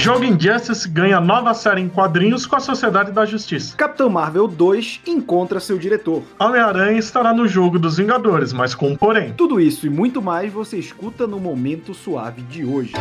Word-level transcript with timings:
Jogo 0.00 0.24
Injustice 0.24 0.88
ganha 0.88 1.20
nova 1.20 1.52
série 1.52 1.82
em 1.82 1.88
quadrinhos 1.88 2.46
com 2.46 2.56
a 2.56 2.60
Sociedade 2.60 3.12
da 3.12 3.26
Justiça. 3.26 3.76
Capitão 3.76 4.08
Marvel 4.08 4.48
2 4.48 5.02
encontra 5.06 5.60
seu 5.60 5.76
diretor. 5.76 6.22
Homem-Aranha 6.38 6.98
estará 6.98 7.34
no 7.34 7.46
jogo 7.46 7.78
dos 7.78 7.98
Vingadores, 7.98 8.50
mas 8.50 8.74
com 8.74 8.88
um 8.88 8.96
porém. 8.96 9.34
Tudo 9.34 9.60
isso 9.60 9.86
e 9.86 9.90
muito 9.90 10.22
mais 10.22 10.50
você 10.50 10.78
escuta 10.78 11.26
no 11.26 11.38
Momento 11.38 11.92
Suave 11.92 12.40
de 12.40 12.64
hoje. 12.64 12.94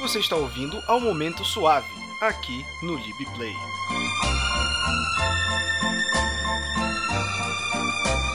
Você 0.00 0.20
está 0.20 0.36
ouvindo 0.36 0.78
ao 0.86 1.00
Momento 1.00 1.44
Suave, 1.44 2.03
aqui 2.28 2.64
no 2.82 2.94
LibPlay. 2.96 3.54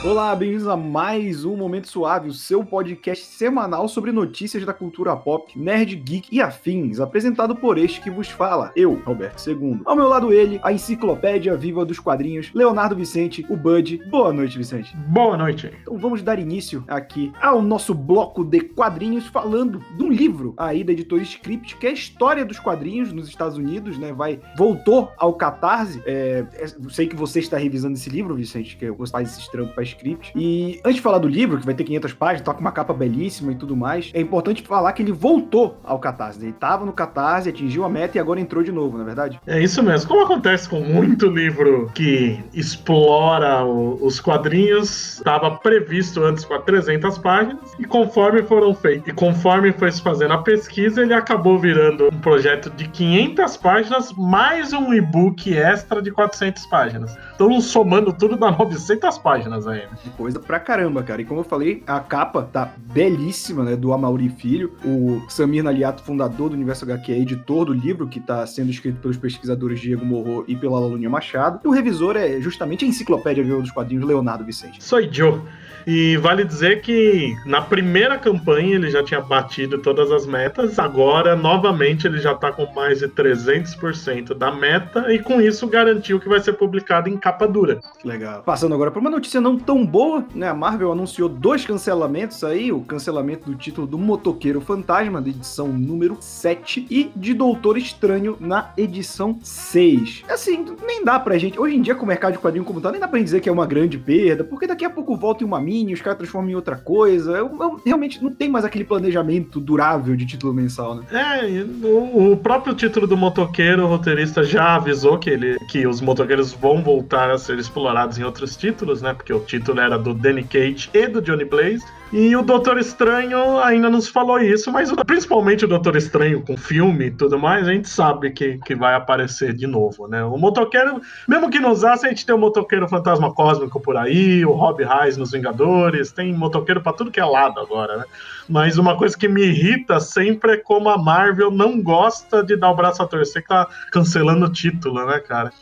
Olá, 0.02 0.34
bem-vindos 0.34 0.66
a 0.66 0.78
mais 0.78 1.44
um 1.44 1.54
Momento 1.54 1.86
Suave, 1.86 2.30
o 2.30 2.32
seu 2.32 2.64
podcast 2.64 3.22
semanal 3.22 3.86
sobre 3.86 4.10
notícias 4.10 4.64
da 4.64 4.72
cultura 4.72 5.14
pop, 5.14 5.52
nerd, 5.58 5.94
geek 5.94 6.26
e 6.34 6.40
afins, 6.40 6.98
apresentado 6.98 7.54
por 7.54 7.76
este 7.76 8.00
que 8.00 8.08
vos 8.08 8.26
fala, 8.30 8.72
eu, 8.74 8.94
Roberto 9.04 9.46
II. 9.46 9.82
Ao 9.84 9.94
meu 9.94 10.08
lado 10.08 10.32
ele, 10.32 10.58
a 10.62 10.72
enciclopédia 10.72 11.54
viva 11.54 11.84
dos 11.84 11.98
quadrinhos, 11.98 12.50
Leonardo 12.54 12.96
Vicente, 12.96 13.44
o 13.50 13.56
Bud. 13.58 14.02
Boa 14.08 14.32
noite, 14.32 14.56
Vicente. 14.56 14.96
Boa 14.96 15.36
noite. 15.36 15.70
Então 15.82 15.98
vamos 15.98 16.22
dar 16.22 16.38
início 16.38 16.82
aqui 16.88 17.30
ao 17.38 17.60
nosso 17.60 17.92
bloco 17.92 18.42
de 18.42 18.62
quadrinhos, 18.62 19.26
falando 19.26 19.80
de 19.98 20.02
um 20.02 20.10
livro 20.10 20.54
aí 20.56 20.82
da 20.82 20.92
editora 20.92 21.22
Script, 21.22 21.76
que 21.76 21.86
é 21.86 21.90
a 21.90 21.92
história 21.92 22.46
dos 22.46 22.58
quadrinhos 22.58 23.12
nos 23.12 23.28
Estados 23.28 23.58
Unidos, 23.58 23.98
né? 23.98 24.14
Vai, 24.14 24.40
voltou 24.56 25.12
ao 25.18 25.34
Catarse. 25.34 26.02
É, 26.06 26.46
é, 26.54 26.66
sei 26.88 27.06
que 27.06 27.14
você 27.14 27.40
está 27.40 27.58
revisando 27.58 27.98
esse 27.98 28.08
livro, 28.08 28.34
Vicente, 28.34 28.78
que 28.78 28.90
você 28.92 29.12
faz 29.12 29.38
esse 29.38 29.50
trampo 29.50 29.74
para 29.94 30.00
script. 30.00 30.32
E 30.34 30.80
antes 30.84 30.96
de 30.96 31.00
falar 31.00 31.18
do 31.18 31.28
livro, 31.28 31.58
que 31.58 31.66
vai 31.66 31.74
ter 31.74 31.84
500 31.84 32.12
páginas, 32.14 32.42
tá 32.42 32.54
com 32.54 32.60
uma 32.60 32.72
capa 32.72 32.92
belíssima 32.92 33.52
e 33.52 33.54
tudo 33.54 33.76
mais, 33.76 34.10
é 34.14 34.20
importante 34.20 34.62
falar 34.62 34.92
que 34.92 35.02
ele 35.02 35.12
voltou 35.12 35.78
ao 35.84 35.98
Catarse. 35.98 36.42
Ele 36.42 36.52
tava 36.52 36.84
no 36.84 36.92
Catarse, 36.92 37.48
atingiu 37.48 37.84
a 37.84 37.88
meta 37.88 38.18
e 38.18 38.20
agora 38.20 38.40
entrou 38.40 38.62
de 38.62 38.72
novo, 38.72 38.96
na 38.96 39.04
é 39.04 39.06
verdade? 39.06 39.40
É 39.46 39.60
isso 39.60 39.82
mesmo. 39.82 40.08
Como 40.08 40.24
acontece 40.24 40.68
com 40.68 40.80
muito 40.80 41.26
livro 41.26 41.90
que 41.94 42.42
explora 42.52 43.64
o, 43.64 44.04
os 44.04 44.20
quadrinhos, 44.20 45.18
estava 45.18 45.50
previsto 45.56 46.22
antes 46.24 46.44
com 46.44 46.58
300 46.60 47.18
páginas 47.18 47.74
e 47.78 47.84
conforme 47.84 48.42
foram 48.42 48.74
feitos 48.74 49.08
e 49.08 49.12
conforme 49.12 49.72
foi 49.72 49.90
se 49.90 50.02
fazendo 50.02 50.34
a 50.34 50.38
pesquisa, 50.38 51.02
ele 51.02 51.14
acabou 51.14 51.58
virando 51.58 52.08
um 52.12 52.20
projeto 52.20 52.70
de 52.70 52.88
500 52.88 53.56
páginas 53.56 54.12
mais 54.12 54.72
um 54.72 54.92
e-book 54.92 55.52
extra 55.56 56.02
de 56.02 56.10
400 56.10 56.66
páginas. 56.66 57.16
Então, 57.34 57.60
somando 57.60 58.12
tudo 58.12 58.36
dá 58.36 58.50
900 58.50 59.18
páginas 59.18 59.66
aí. 59.66 59.79
Coisa 60.16 60.38
pra 60.38 60.58
caramba, 60.58 61.02
cara. 61.02 61.22
E 61.22 61.24
como 61.24 61.40
eu 61.40 61.44
falei, 61.44 61.82
a 61.86 62.00
capa 62.00 62.42
tá 62.42 62.72
belíssima, 62.92 63.64
né? 63.64 63.76
Do 63.76 63.92
Amauri 63.92 64.28
Filho, 64.28 64.72
o 64.84 65.22
Samir 65.28 65.62
Naliato, 65.62 66.02
fundador 66.02 66.50
do 66.50 66.54
Universo 66.54 66.84
HQ, 66.84 67.12
editor 67.12 67.66
do 67.66 67.72
livro, 67.72 68.06
que 68.06 68.20
tá 68.20 68.46
sendo 68.46 68.70
escrito 68.70 69.00
pelos 69.00 69.16
pesquisadores 69.16 69.80
Diego 69.80 70.04
Morro 70.04 70.44
e 70.46 70.56
pela 70.56 70.78
Lalunia 70.78 71.10
Machado. 71.10 71.60
E 71.64 71.68
o 71.68 71.70
revisor 71.70 72.16
é 72.16 72.40
justamente 72.40 72.84
a 72.84 72.88
enciclopédia 72.88 73.44
dos 73.44 73.70
quadrinhos 73.70 74.06
Leonardo 74.06 74.44
Vicente. 74.44 74.82
Sou 74.82 75.00
Joe. 75.10 75.40
E 75.86 76.16
vale 76.18 76.44
dizer 76.44 76.82
que 76.82 77.34
na 77.46 77.62
primeira 77.62 78.18
campanha 78.18 78.74
ele 78.74 78.90
já 78.90 79.02
tinha 79.02 79.20
batido 79.20 79.78
todas 79.78 80.10
as 80.10 80.26
metas, 80.26 80.78
agora 80.78 81.34
novamente 81.34 82.06
ele 82.06 82.18
já 82.18 82.32
está 82.32 82.52
com 82.52 82.66
mais 82.74 82.98
de 82.98 83.08
300% 83.08 84.34
da 84.34 84.52
meta 84.52 85.12
e 85.12 85.18
com 85.18 85.40
isso 85.40 85.66
garantiu 85.66 86.20
que 86.20 86.28
vai 86.28 86.40
ser 86.40 86.54
publicado 86.54 87.08
em 87.08 87.16
capa 87.16 87.46
dura. 87.46 87.80
Legal. 88.04 88.42
Passando 88.42 88.74
agora 88.74 88.90
para 88.90 89.00
uma 89.00 89.10
notícia 89.10 89.40
não 89.40 89.58
tão 89.58 89.69
boa, 89.84 90.24
né? 90.34 90.48
A 90.48 90.54
Marvel 90.54 90.92
anunciou 90.92 91.28
dois 91.28 91.64
cancelamentos 91.64 92.42
aí, 92.44 92.72
o 92.72 92.80
cancelamento 92.80 93.50
do 93.50 93.56
título 93.56 93.86
do 93.86 93.98
Motoqueiro 93.98 94.60
Fantasma, 94.60 95.20
da 95.20 95.28
edição 95.28 95.68
número 95.68 96.16
7, 96.20 96.86
e 96.90 97.10
de 97.14 97.34
Doutor 97.34 97.76
Estranho 97.78 98.36
na 98.40 98.72
edição 98.76 99.38
6. 99.42 100.24
Assim, 100.28 100.64
nem 100.84 101.04
dá 101.04 101.18
pra 101.18 101.38
gente, 101.38 101.58
hoje 101.58 101.76
em 101.76 101.82
dia 101.82 101.94
com 101.94 102.04
o 102.04 102.08
mercado 102.08 102.32
de 102.32 102.38
quadrinho 102.38 102.64
como 102.64 102.80
tá, 102.80 102.90
nem 102.90 103.00
dá 103.00 103.06
pra 103.06 103.18
gente 103.18 103.26
dizer 103.26 103.40
que 103.40 103.48
é 103.48 103.52
uma 103.52 103.66
grande 103.66 103.98
perda, 103.98 104.42
porque 104.44 104.66
daqui 104.66 104.84
a 104.84 104.90
pouco 104.90 105.16
volta 105.16 105.44
em 105.44 105.46
uma 105.46 105.60
mini, 105.60 105.94
os 105.94 106.00
caras 106.00 106.18
transformam 106.18 106.50
em 106.50 106.54
outra 106.54 106.76
coisa. 106.76 107.32
Eu, 107.32 107.56
eu, 107.60 107.80
realmente 107.84 108.22
não 108.22 108.32
tem 108.32 108.48
mais 108.48 108.64
aquele 108.64 108.84
planejamento 108.84 109.60
durável 109.60 110.16
de 110.16 110.26
título 110.26 110.52
mensal, 110.52 110.96
né? 110.96 111.04
É, 111.12 111.86
o, 111.86 112.32
o, 112.32 112.36
próprio 112.36 112.74
título 112.74 113.06
do 113.06 113.16
motoqueiro, 113.16 113.84
o 113.84 113.86
roteirista 113.86 114.42
já 114.42 114.76
avisou 114.76 115.18
que, 115.18 115.30
ele, 115.30 115.58
que 115.70 115.86
os 115.86 116.00
motoqueiros 116.00 116.52
vão 116.52 116.82
voltar 116.82 117.30
a 117.30 117.38
ser 117.38 117.58
explorados 117.58 118.18
em 118.18 118.24
outros 118.24 118.56
títulos, 118.56 119.02
né? 119.02 119.14
Porque 119.14 119.32
o 119.32 119.40
título 119.40 119.59
era 119.78 119.98
do 119.98 120.14
Danny 120.14 120.44
Cage 120.44 120.90
e 120.92 121.06
do 121.06 121.20
Johnny 121.20 121.44
Blaze. 121.44 121.84
E 122.12 122.34
o 122.34 122.42
Doutor 122.42 122.76
Estranho 122.78 123.58
ainda 123.58 123.88
nos 123.88 124.08
falou 124.08 124.40
isso, 124.40 124.72
mas 124.72 124.90
principalmente 125.06 125.64
o 125.64 125.68
Doutor 125.68 125.94
Estranho 125.94 126.42
com 126.44 126.56
filme 126.56 127.06
e 127.06 127.10
tudo 127.12 127.38
mais, 127.38 127.68
a 127.68 127.72
gente 127.72 127.88
sabe 127.88 128.32
que, 128.32 128.58
que 128.58 128.74
vai 128.74 128.94
aparecer 128.94 129.54
de 129.54 129.64
novo, 129.64 130.08
né? 130.08 130.24
O 130.24 130.36
motoqueiro, 130.36 131.00
mesmo 131.28 131.48
que 131.48 131.60
não 131.60 131.70
usasse, 131.70 132.04
a 132.04 132.08
gente 132.08 132.26
tem 132.26 132.34
o 132.34 132.38
motoqueiro 132.38 132.88
fantasma 132.88 133.32
cósmico 133.32 133.80
por 133.80 133.96
aí, 133.96 134.44
o 134.44 134.50
Rob 134.50 134.82
Reis 134.82 135.16
nos 135.16 135.30
Vingadores, 135.30 136.10
tem 136.10 136.34
motoqueiro 136.34 136.80
para 136.80 136.94
tudo 136.94 137.12
que 137.12 137.20
é 137.20 137.24
lado 137.24 137.60
agora, 137.60 137.98
né? 137.98 138.04
Mas 138.48 138.76
uma 138.76 138.96
coisa 138.96 139.16
que 139.16 139.28
me 139.28 139.42
irrita 139.42 140.00
sempre 140.00 140.54
é 140.54 140.56
como 140.56 140.88
a 140.88 140.98
Marvel 140.98 141.52
não 141.52 141.80
gosta 141.80 142.42
de 142.42 142.56
dar 142.56 142.72
o 142.72 142.76
braço 142.76 143.00
a 143.00 143.06
torcer 143.06 143.42
que 143.42 143.48
tá 143.48 143.68
cancelando 143.92 144.46
o 144.46 144.52
título, 144.52 145.06
né, 145.06 145.20
cara? 145.20 145.52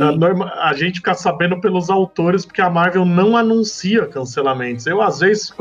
A, 0.00 0.12
norma, 0.12 0.52
a, 0.56 0.72
gente 0.74 0.96
fica 0.96 1.14
sabendo 1.14 1.60
pelos 1.60 1.88
autores, 1.90 2.44
porque 2.44 2.60
a 2.60 2.68
Marvel 2.68 3.04
não 3.04 3.36
anuncia 3.36 4.06
cancelamentos. 4.06 4.86
Eu, 4.86 5.00
às 5.00 5.20
vezes, 5.20 5.52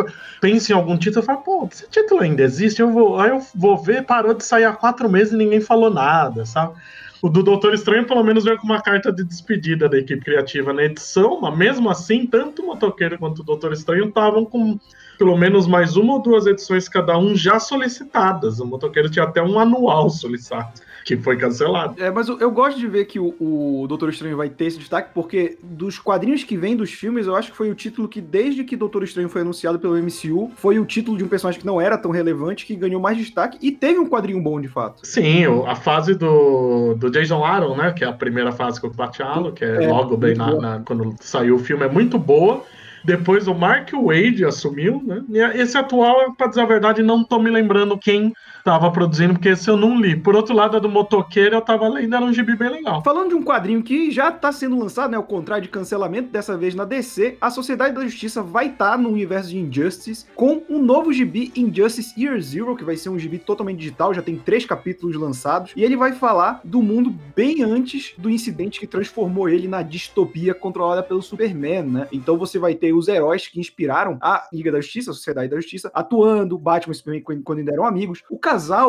penso 0.41 0.71
em 0.71 0.75
algum 0.75 0.97
título 0.97 1.23
e 1.23 1.25
falo, 1.25 1.41
pô, 1.41 1.69
esse 1.71 1.89
título 1.89 2.21
ainda 2.21 2.41
existe? 2.41 2.81
Eu 2.81 2.91
vou, 2.91 3.19
aí 3.19 3.29
eu 3.29 3.41
vou 3.55 3.77
ver, 3.77 4.03
parou 4.05 4.33
de 4.33 4.43
sair 4.43 4.65
há 4.65 4.73
quatro 4.73 5.09
meses 5.09 5.33
e 5.33 5.37
ninguém 5.37 5.61
falou 5.61 5.89
nada, 5.89 6.45
sabe? 6.45 6.73
O 7.21 7.27
do 7.27 7.43
Doutor 7.43 7.73
Estranho, 7.73 8.07
pelo 8.07 8.23
menos, 8.23 8.45
veio 8.45 8.57
com 8.57 8.65
uma 8.65 8.81
carta 8.81 9.11
de 9.11 9.23
despedida 9.23 9.89
da 9.89 9.97
equipe 9.97 10.23
criativa 10.23 10.71
na 10.71 10.83
edição, 10.83 11.41
mas 11.41 11.57
mesmo 11.57 11.89
assim, 11.89 12.25
tanto 12.25 12.61
o 12.61 12.67
Motoqueiro 12.67 13.17
quanto 13.17 13.39
o 13.39 13.43
Doutor 13.43 13.73
Estranho 13.73 14.05
estavam 14.07 14.45
com 14.45 14.79
pelo 15.17 15.37
menos 15.37 15.67
mais 15.67 15.97
uma 15.97 16.13
ou 16.13 16.21
duas 16.21 16.45
edições 16.45 16.87
cada 16.87 17.17
um 17.17 17.35
já 17.35 17.59
solicitadas. 17.59 18.61
O 18.61 18.65
Motoqueiro 18.65 19.09
tinha 19.09 19.25
até 19.25 19.41
um 19.41 19.59
anual 19.59 20.09
solicitado 20.09 20.79
que 21.05 21.17
foi 21.17 21.37
cancelado. 21.37 22.01
É, 22.01 22.11
mas 22.11 22.27
eu, 22.27 22.39
eu, 22.39 22.51
gosto 22.51 22.79
de 22.79 22.87
ver 22.87 23.05
que 23.05 23.19
o, 23.19 23.35
o 23.39 23.85
Doutor 23.87 24.09
Estranho 24.09 24.37
vai 24.37 24.49
ter 24.49 24.65
esse 24.65 24.77
destaque, 24.77 25.11
porque 25.13 25.57
dos 25.63 25.99
quadrinhos 25.99 26.43
que 26.43 26.57
vem 26.57 26.75
dos 26.75 26.91
filmes, 26.91 27.27
eu 27.27 27.35
acho 27.35 27.51
que 27.51 27.57
foi 27.57 27.69
o 27.69 27.75
título 27.75 28.07
que, 28.07 28.21
desde 28.21 28.63
que 28.63 28.75
Doutor 28.75 29.03
Estranho 29.03 29.29
foi 29.29 29.41
anunciado 29.41 29.79
pelo 29.79 29.97
MCU, 29.97 30.51
foi 30.55 30.79
o 30.79 30.85
título 30.85 31.17
de 31.17 31.23
um 31.23 31.27
personagem 31.27 31.59
que 31.59 31.65
não 31.65 31.79
era 31.79 31.97
tão 31.97 32.11
relevante, 32.11 32.65
que 32.65 32.75
ganhou 32.75 33.01
mais 33.01 33.17
destaque 33.17 33.57
e 33.61 33.71
teve 33.71 33.99
um 33.99 34.07
quadrinho 34.07 34.41
bom 34.41 34.59
de 34.59 34.67
fato. 34.67 35.05
Sim, 35.05 35.45
a 35.65 35.75
fase 35.75 36.15
do, 36.15 36.95
do 36.95 37.09
Jason 37.09 37.43
Aaron, 37.43 37.75
né? 37.75 37.91
Que 37.91 38.03
é 38.03 38.07
a 38.07 38.13
primeira 38.13 38.51
fase 38.51 38.79
com 38.79 38.87
o 38.87 38.95
Patialo, 38.95 39.51
que 39.51 39.63
é, 39.63 39.83
é 39.83 39.87
logo 39.87 40.17
bem 40.17 40.35
na, 40.35 40.55
na, 40.55 40.79
quando 40.79 41.15
saiu 41.19 41.55
o 41.55 41.59
filme, 41.59 41.85
é 41.85 41.89
muito 41.89 42.17
boa. 42.17 42.63
Depois 43.03 43.47
o 43.47 43.53
Mark 43.53 43.89
Wade 43.93 44.43
assumiu, 44.43 45.01
né? 45.05 45.23
E 45.29 45.39
esse 45.59 45.77
atual, 45.77 46.33
para 46.33 46.47
dizer 46.47 46.61
a 46.61 46.65
verdade, 46.65 47.01
não 47.01 47.23
tô 47.23 47.39
me 47.39 47.49
lembrando 47.49 47.97
quem 47.97 48.33
tava 48.63 48.91
produzindo, 48.91 49.33
porque 49.33 49.49
esse 49.49 49.69
eu 49.69 49.77
não 49.77 49.99
li. 49.99 50.15
Por 50.15 50.35
outro 50.35 50.55
lado, 50.55 50.77
a 50.77 50.79
do 50.79 50.89
motoqueiro 50.89 51.55
eu 51.55 51.61
tava 51.61 51.87
lendo, 51.87 52.15
era 52.15 52.23
um 52.23 52.33
gibi 52.33 52.55
bem 52.55 52.69
legal. 52.69 53.03
Falando 53.03 53.29
de 53.29 53.35
um 53.35 53.43
quadrinho 53.43 53.81
que 53.83 54.11
já 54.11 54.31
tá 54.31 54.51
sendo 54.51 54.77
lançado, 54.77 55.11
né? 55.11 55.17
Ao 55.17 55.23
contrário 55.23 55.63
de 55.63 55.69
cancelamento, 55.69 56.29
dessa 56.29 56.57
vez 56.57 56.75
na 56.75 56.85
DC, 56.85 57.37
a 57.39 57.49
Sociedade 57.49 57.95
da 57.95 58.01
Justiça 58.01 58.41
vai 58.41 58.67
estar 58.67 58.91
tá 58.91 58.97
no 58.97 59.09
universo 59.09 59.49
de 59.49 59.57
Injustice 59.57 60.25
com 60.35 60.63
um 60.69 60.81
novo 60.81 61.11
gibi 61.11 61.51
Injustice 61.55 62.19
Year 62.19 62.39
Zero, 62.41 62.75
que 62.75 62.83
vai 62.83 62.97
ser 62.97 63.09
um 63.09 63.19
gibi 63.19 63.37
totalmente 63.37 63.79
digital, 63.79 64.13
já 64.13 64.21
tem 64.21 64.37
três 64.37 64.65
capítulos 64.65 65.15
lançados, 65.15 65.71
e 65.75 65.83
ele 65.83 65.95
vai 65.95 66.13
falar 66.13 66.61
do 66.63 66.81
mundo 66.81 67.13
bem 67.35 67.63
antes 67.63 68.13
do 68.17 68.29
incidente 68.29 68.79
que 68.79 68.87
transformou 68.87 69.49
ele 69.49 69.67
na 69.67 69.81
distopia 69.81 70.53
controlada 70.53 71.03
pelo 71.03 71.21
Superman, 71.21 71.83
né? 71.83 72.07
Então 72.11 72.37
você 72.37 72.59
vai 72.59 72.75
ter 72.75 72.93
os 72.93 73.07
heróis 73.07 73.47
que 73.47 73.59
inspiraram 73.59 74.17
a 74.21 74.47
Liga 74.51 74.71
da 74.71 74.81
Justiça, 74.81 75.11
a 75.11 75.13
Sociedade 75.13 75.49
da 75.49 75.57
Justiça, 75.57 75.91
atuando, 75.93 76.57
Batman 76.57 76.93
e 76.93 76.95
Superman 76.95 77.41
quando 77.43 77.67
eram 77.69 77.85
amigos, 77.85 78.23
o 78.29 78.37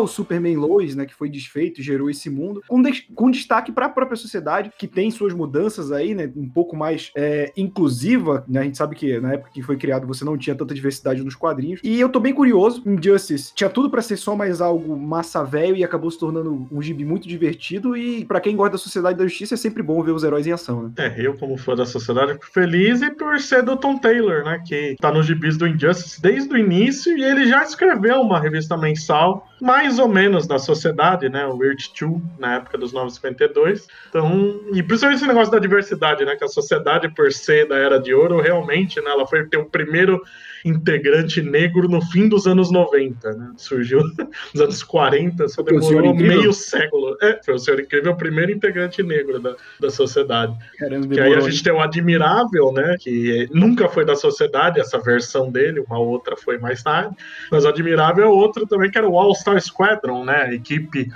Superman 0.07 0.57
Lois, 0.57 0.95
né, 0.95 1.07
que 1.07 1.15
foi 1.15 1.29
desfeito 1.29 1.81
e 1.81 1.85
gerou 1.85 2.11
esse 2.11 2.29
mundo, 2.29 2.63
com, 2.67 2.83
de 2.83 3.07
com 3.15 3.31
destaque 3.31 3.73
para 3.73 3.87
a 3.87 3.91
própria 3.91 4.17
sociedade, 4.17 4.73
que 4.79 4.87
tem 4.87 5.11
suas 5.11 5.33
mudanças 5.33 5.93
aí, 5.93 6.15
né, 6.15 6.31
um 6.37 6.49
pouco 6.49 6.77
mais 6.77 7.11
é, 7.17 7.53
inclusiva, 7.57 8.45
né, 8.49 8.61
a 8.61 8.65
gente 8.65 8.79
sabe 8.79 8.97
que 8.97 9.21
na 9.21 9.35
época 9.35 9.51
que 9.53 9.63
foi 9.63 9.77
criado 9.77 10.07
você 10.07 10.25
não 10.25 10.37
tinha 10.37 10.57
tanta 10.57 10.75
diversidade 10.75 11.23
nos 11.23 11.35
quadrinhos, 11.35 11.81
e 11.83 12.01
eu 12.01 12.09
tô 12.09 12.21
bem 12.21 12.35
curioso, 12.35 12.83
Injustice 12.87 13.55
tinha 13.55 13.71
tudo 13.71 13.91
para 13.91 14.03
ser 14.03 14.17
só 14.17 14.35
mais 14.37 14.61
algo 14.61 14.97
massa 14.97 15.45
velho 15.45 15.77
e 15.77 15.85
acabou 15.85 16.11
se 16.11 16.19
tornando 16.19 16.69
um 16.71 16.83
gibi 16.83 17.05
muito 17.05 17.29
divertido, 17.29 17.97
e 17.97 18.25
para 18.25 18.41
quem 18.41 18.57
gosta 18.57 18.73
da 18.73 18.79
Sociedade 18.79 19.19
da 19.19 19.25
Justiça 19.25 19.55
é 19.55 19.57
sempre 19.57 19.83
bom 19.83 20.03
ver 20.03 20.13
os 20.13 20.25
heróis 20.25 20.47
em 20.47 20.53
ação, 20.53 20.83
né? 20.83 20.91
É, 20.99 21.27
eu 21.27 21.37
como 21.37 21.57
fã 21.57 21.75
da 21.75 21.87
Sociedade 21.87 22.35
fico 22.35 22.51
feliz 22.51 23.03
e 23.03 23.11
por 23.11 23.39
ser 23.41 23.63
do 23.63 23.77
Tom 23.77 23.99
Taylor, 23.99 24.45
né? 24.45 24.63
Que 24.67 24.97
tá 25.01 25.13
nos 25.13 25.27
gibis 25.27 25.57
do 25.57 25.67
Injustice 25.67 26.21
desde 26.21 26.53
o 26.53 26.57
início 26.57 27.17
e 27.17 27.23
ele 27.23 27.47
já 27.47 27.63
escreveu 27.63 28.21
uma 28.21 28.41
revista 28.41 28.77
mensal 28.77 29.47
mais 29.61 29.99
ou 29.99 30.09
menos 30.09 30.47
da 30.47 30.59
sociedade, 30.59 31.29
né? 31.29 31.47
O 31.47 31.63
Earth 31.63 31.91
2, 31.99 32.21
na 32.39 32.57
época 32.57 32.79
dos 32.79 32.93
952. 32.93 33.87
Então, 34.09 34.61
e 34.73 34.83
principalmente 34.83 35.19
esse 35.19 35.27
negócio 35.27 35.53
da 35.53 35.59
diversidade, 35.59 36.25
né? 36.25 36.37
Que 36.37 36.45
a 36.45 36.49
sociedade, 36.49 37.09
por 37.15 37.31
ser 37.33 37.69
da 37.69 37.77
Era 37.77 37.99
de 37.99 38.15
Ouro, 38.15 38.41
realmente, 38.41 39.01
né? 39.01 39.11
Ela 39.11 39.27
foi 39.27 39.47
ter 39.47 39.59
o 39.59 39.67
primeiro 39.67 40.23
integrante 40.65 41.43
negro 41.43 41.89
no 41.89 42.01
fim 42.01 42.29
dos 42.29 42.47
anos 42.47 42.71
90, 42.71 43.33
né? 43.33 43.53
Surgiu 43.57 44.01
nos 44.55 44.63
anos 44.63 44.83
40, 44.83 45.49
só 45.49 45.63
demorou 45.63 46.15
meio 46.15 46.53
século. 46.53 47.17
É, 47.21 47.41
foi 47.45 47.55
o 47.55 47.59
Senhor 47.59 47.81
Incrível, 47.81 48.13
o 48.13 48.17
primeiro 48.17 48.53
integrante 48.53 49.03
negro 49.03 49.39
da, 49.41 49.57
da 49.81 49.91
sociedade. 49.91 50.55
Caramba, 50.79 51.15
que 51.15 51.21
aí 51.21 51.35
a 51.35 51.41
gente 51.41 51.63
tem 51.63 51.73
o 51.73 51.81
Admirável, 51.81 52.73
né? 52.73 52.97
Que 52.99 53.49
nunca 53.53 53.89
foi 53.89 54.05
da 54.05 54.17
sociedade, 54.17 54.81
essa 54.81 54.99
versão 54.99 55.51
dele, 55.51 55.81
uma 55.81 55.99
outra 55.99 56.37
foi 56.37 56.59
mais 56.59 56.83
tarde. 56.83 57.15
Mas 57.51 57.65
o 57.65 57.69
Admirável 57.69 58.25
é 58.25 58.29
outro 58.29 58.67
também, 58.67 58.91
que 58.91 58.99
era 58.99 59.09
o 59.09 59.19
All-Star 59.19 59.61
Squadron, 59.61 60.25
né? 60.25 60.43
A 60.43 60.55
equipe 60.55 61.11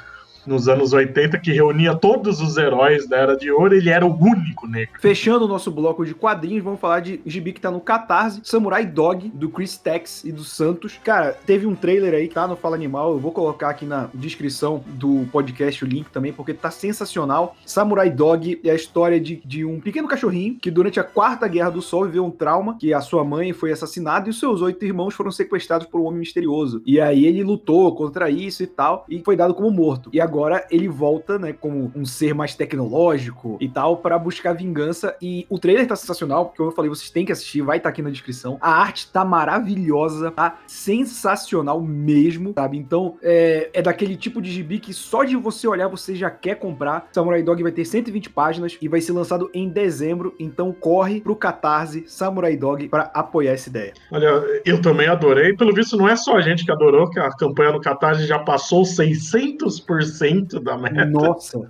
nos 0.46 0.68
anos 0.68 0.92
80 0.92 1.38
que 1.38 1.52
reunia 1.52 1.94
todos 1.94 2.40
os 2.40 2.56
heróis 2.56 3.08
da 3.08 3.16
Era 3.16 3.36
de 3.36 3.50
Ouro, 3.50 3.74
ele 3.74 3.90
era 3.90 4.06
o 4.06 4.14
único 4.14 4.66
negro. 4.66 4.98
Fechando 5.00 5.44
o 5.44 5.48
nosso 5.48 5.70
bloco 5.70 6.04
de 6.04 6.14
quadrinhos, 6.14 6.64
vamos 6.64 6.80
falar 6.80 7.00
de 7.00 7.20
gibi 7.24 7.52
que 7.52 7.60
tá 7.60 7.70
no 7.70 7.80
Catarse, 7.80 8.40
Samurai 8.44 8.84
Dog, 8.84 9.28
do 9.28 9.48
Chris 9.48 9.76
Tex 9.76 10.24
e 10.24 10.32
do 10.32 10.44
Santos. 10.44 10.98
Cara, 11.02 11.36
teve 11.46 11.66
um 11.66 11.74
trailer 11.74 12.14
aí, 12.14 12.28
tá 12.28 12.46
no 12.46 12.56
Fala 12.56 12.76
Animal, 12.76 13.12
eu 13.12 13.18
vou 13.18 13.32
colocar 13.32 13.70
aqui 13.70 13.84
na 13.84 14.08
descrição 14.14 14.82
do 14.86 15.26
podcast 15.32 15.84
o 15.84 15.88
link 15.88 16.08
também, 16.10 16.32
porque 16.32 16.54
tá 16.54 16.70
sensacional. 16.70 17.56
Samurai 17.64 18.10
Dog 18.10 18.60
é 18.64 18.70
a 18.70 18.74
história 18.74 19.20
de, 19.20 19.40
de 19.44 19.64
um 19.64 19.80
pequeno 19.80 20.08
cachorrinho 20.08 20.56
que 20.60 20.70
durante 20.70 21.00
a 21.00 21.04
Quarta 21.04 21.48
Guerra 21.48 21.70
do 21.70 21.82
Sol 21.82 22.04
viveu 22.04 22.24
um 22.24 22.30
trauma, 22.30 22.76
que 22.78 22.92
a 22.92 23.00
sua 23.00 23.24
mãe 23.24 23.52
foi 23.52 23.72
assassinada 23.72 24.28
e 24.28 24.30
os 24.30 24.38
seus 24.38 24.62
oito 24.62 24.84
irmãos 24.84 25.14
foram 25.14 25.30
sequestrados 25.30 25.86
por 25.86 26.00
um 26.00 26.04
homem 26.04 26.20
misterioso. 26.20 26.82
E 26.84 27.00
aí 27.00 27.24
ele 27.26 27.42
lutou 27.42 27.94
contra 27.94 28.30
isso 28.30 28.62
e 28.62 28.66
tal, 28.66 29.04
e 29.08 29.22
foi 29.24 29.36
dado 29.36 29.54
como 29.54 29.70
morto. 29.70 30.10
E 30.12 30.20
agora 30.20 30.33
agora 30.34 30.66
ele 30.68 30.88
volta, 30.88 31.38
né, 31.38 31.52
como 31.52 31.92
um 31.94 32.04
ser 32.04 32.34
mais 32.34 32.56
tecnológico 32.56 33.56
e 33.60 33.68
tal, 33.68 33.98
para 33.98 34.18
buscar 34.18 34.52
vingança. 34.52 35.16
E 35.22 35.46
o 35.48 35.60
trailer 35.60 35.86
tá 35.86 35.94
sensacional, 35.94 36.46
porque 36.46 36.60
eu 36.60 36.72
falei, 36.72 36.88
vocês 36.88 37.08
têm 37.08 37.24
que 37.24 37.30
assistir, 37.30 37.62
vai 37.62 37.76
estar 37.76 37.88
tá 37.88 37.92
aqui 37.92 38.02
na 38.02 38.10
descrição. 38.10 38.58
A 38.60 38.72
arte 38.72 39.12
tá 39.12 39.24
maravilhosa, 39.24 40.32
tá 40.32 40.58
sensacional 40.66 41.80
mesmo, 41.80 42.52
sabe? 42.52 42.76
Então, 42.76 43.16
é, 43.22 43.70
é 43.72 43.80
daquele 43.80 44.16
tipo 44.16 44.42
de 44.42 44.50
gibi 44.50 44.80
que 44.80 44.92
só 44.92 45.22
de 45.22 45.36
você 45.36 45.68
olhar 45.68 45.86
você 45.86 46.16
já 46.16 46.30
quer 46.30 46.56
comprar. 46.56 47.08
Samurai 47.12 47.42
Dog 47.42 47.62
vai 47.62 47.70
ter 47.70 47.84
120 47.84 48.30
páginas 48.30 48.76
e 48.82 48.88
vai 48.88 49.00
ser 49.00 49.12
lançado 49.12 49.48
em 49.54 49.68
dezembro, 49.68 50.34
então 50.40 50.72
corre 50.72 51.20
pro 51.20 51.36
Catarse 51.36 52.04
Samurai 52.08 52.56
Dog 52.56 52.88
para 52.88 53.04
apoiar 53.14 53.52
essa 53.52 53.68
ideia. 53.68 53.92
Olha, 54.10 54.42
eu 54.64 54.82
também 54.82 55.06
adorei. 55.06 55.54
Pelo 55.54 55.72
visto, 55.72 55.96
não 55.96 56.08
é 56.08 56.16
só 56.16 56.36
a 56.36 56.40
gente 56.40 56.64
que 56.64 56.72
adorou, 56.72 57.08
que 57.08 57.20
a 57.20 57.30
campanha 57.30 57.70
no 57.70 57.80
Catarse 57.80 58.26
já 58.26 58.40
passou 58.40 58.82
600% 58.82 60.23
100% 60.24 60.62
da 60.62 60.76
meta. 60.76 61.04
Nossa! 61.06 61.60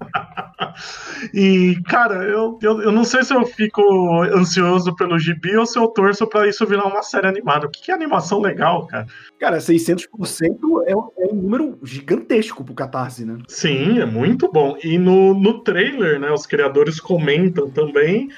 e, 1.35 1.77
cara, 1.87 2.25
eu, 2.25 2.59
eu, 2.63 2.83
eu 2.83 2.93
não 2.93 3.05
sei 3.05 3.23
se 3.25 3.35
eu 3.35 3.45
fico 3.47 3.83
ansioso 4.35 4.95
pelo 4.97 5.19
gibi 5.19 5.57
ou 5.57 5.67
se 5.67 5.79
eu 5.79 5.89
torço 5.89 6.27
para 6.27 6.49
isso 6.49 6.67
virar 6.67 6.87
uma 6.87 7.03
série 7.03 7.27
animada. 7.27 7.67
O 7.67 7.71
que, 7.71 7.83
que 7.83 7.91
é 7.91 7.95
animação 7.95 8.41
legal, 8.41 8.87
cara? 8.87 9.07
Cara, 9.39 9.59
600% 9.59 10.07
é 10.87 10.97
um, 10.97 11.11
é 11.19 11.33
um 11.33 11.35
número 11.35 11.79
gigantesco 11.83 12.65
pro 12.65 12.75
Catarse, 12.75 13.25
né? 13.25 13.39
Sim, 13.49 14.01
é 14.01 14.07
muito 14.07 14.51
bom. 14.51 14.77
E 14.83 14.99
no, 14.99 15.35
no 15.35 15.63
trailer, 15.63 16.19
né, 16.21 16.31
os 16.31 16.47
criadores 16.47 17.01
comentam 17.01 17.71
também 17.71 18.29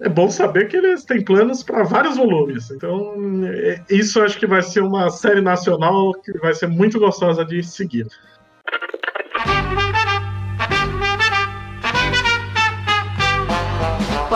é 0.00 0.08
bom 0.08 0.30
saber 0.30 0.68
que 0.68 0.76
eles 0.76 1.04
têm 1.04 1.24
planos 1.24 1.62
para 1.62 1.82
vários 1.82 2.16
volumes. 2.16 2.70
Então, 2.70 3.14
é, 3.46 3.82
isso 3.88 4.20
acho 4.20 4.38
que 4.38 4.46
vai 4.46 4.62
ser 4.62 4.82
uma 4.82 5.08
série 5.10 5.40
nacional 5.40 6.12
que 6.12 6.32
vai 6.38 6.54
ser 6.54 6.66
muito 6.66 6.98
gostosa 6.98 7.44
de 7.44 7.62
seguir. 7.62 8.06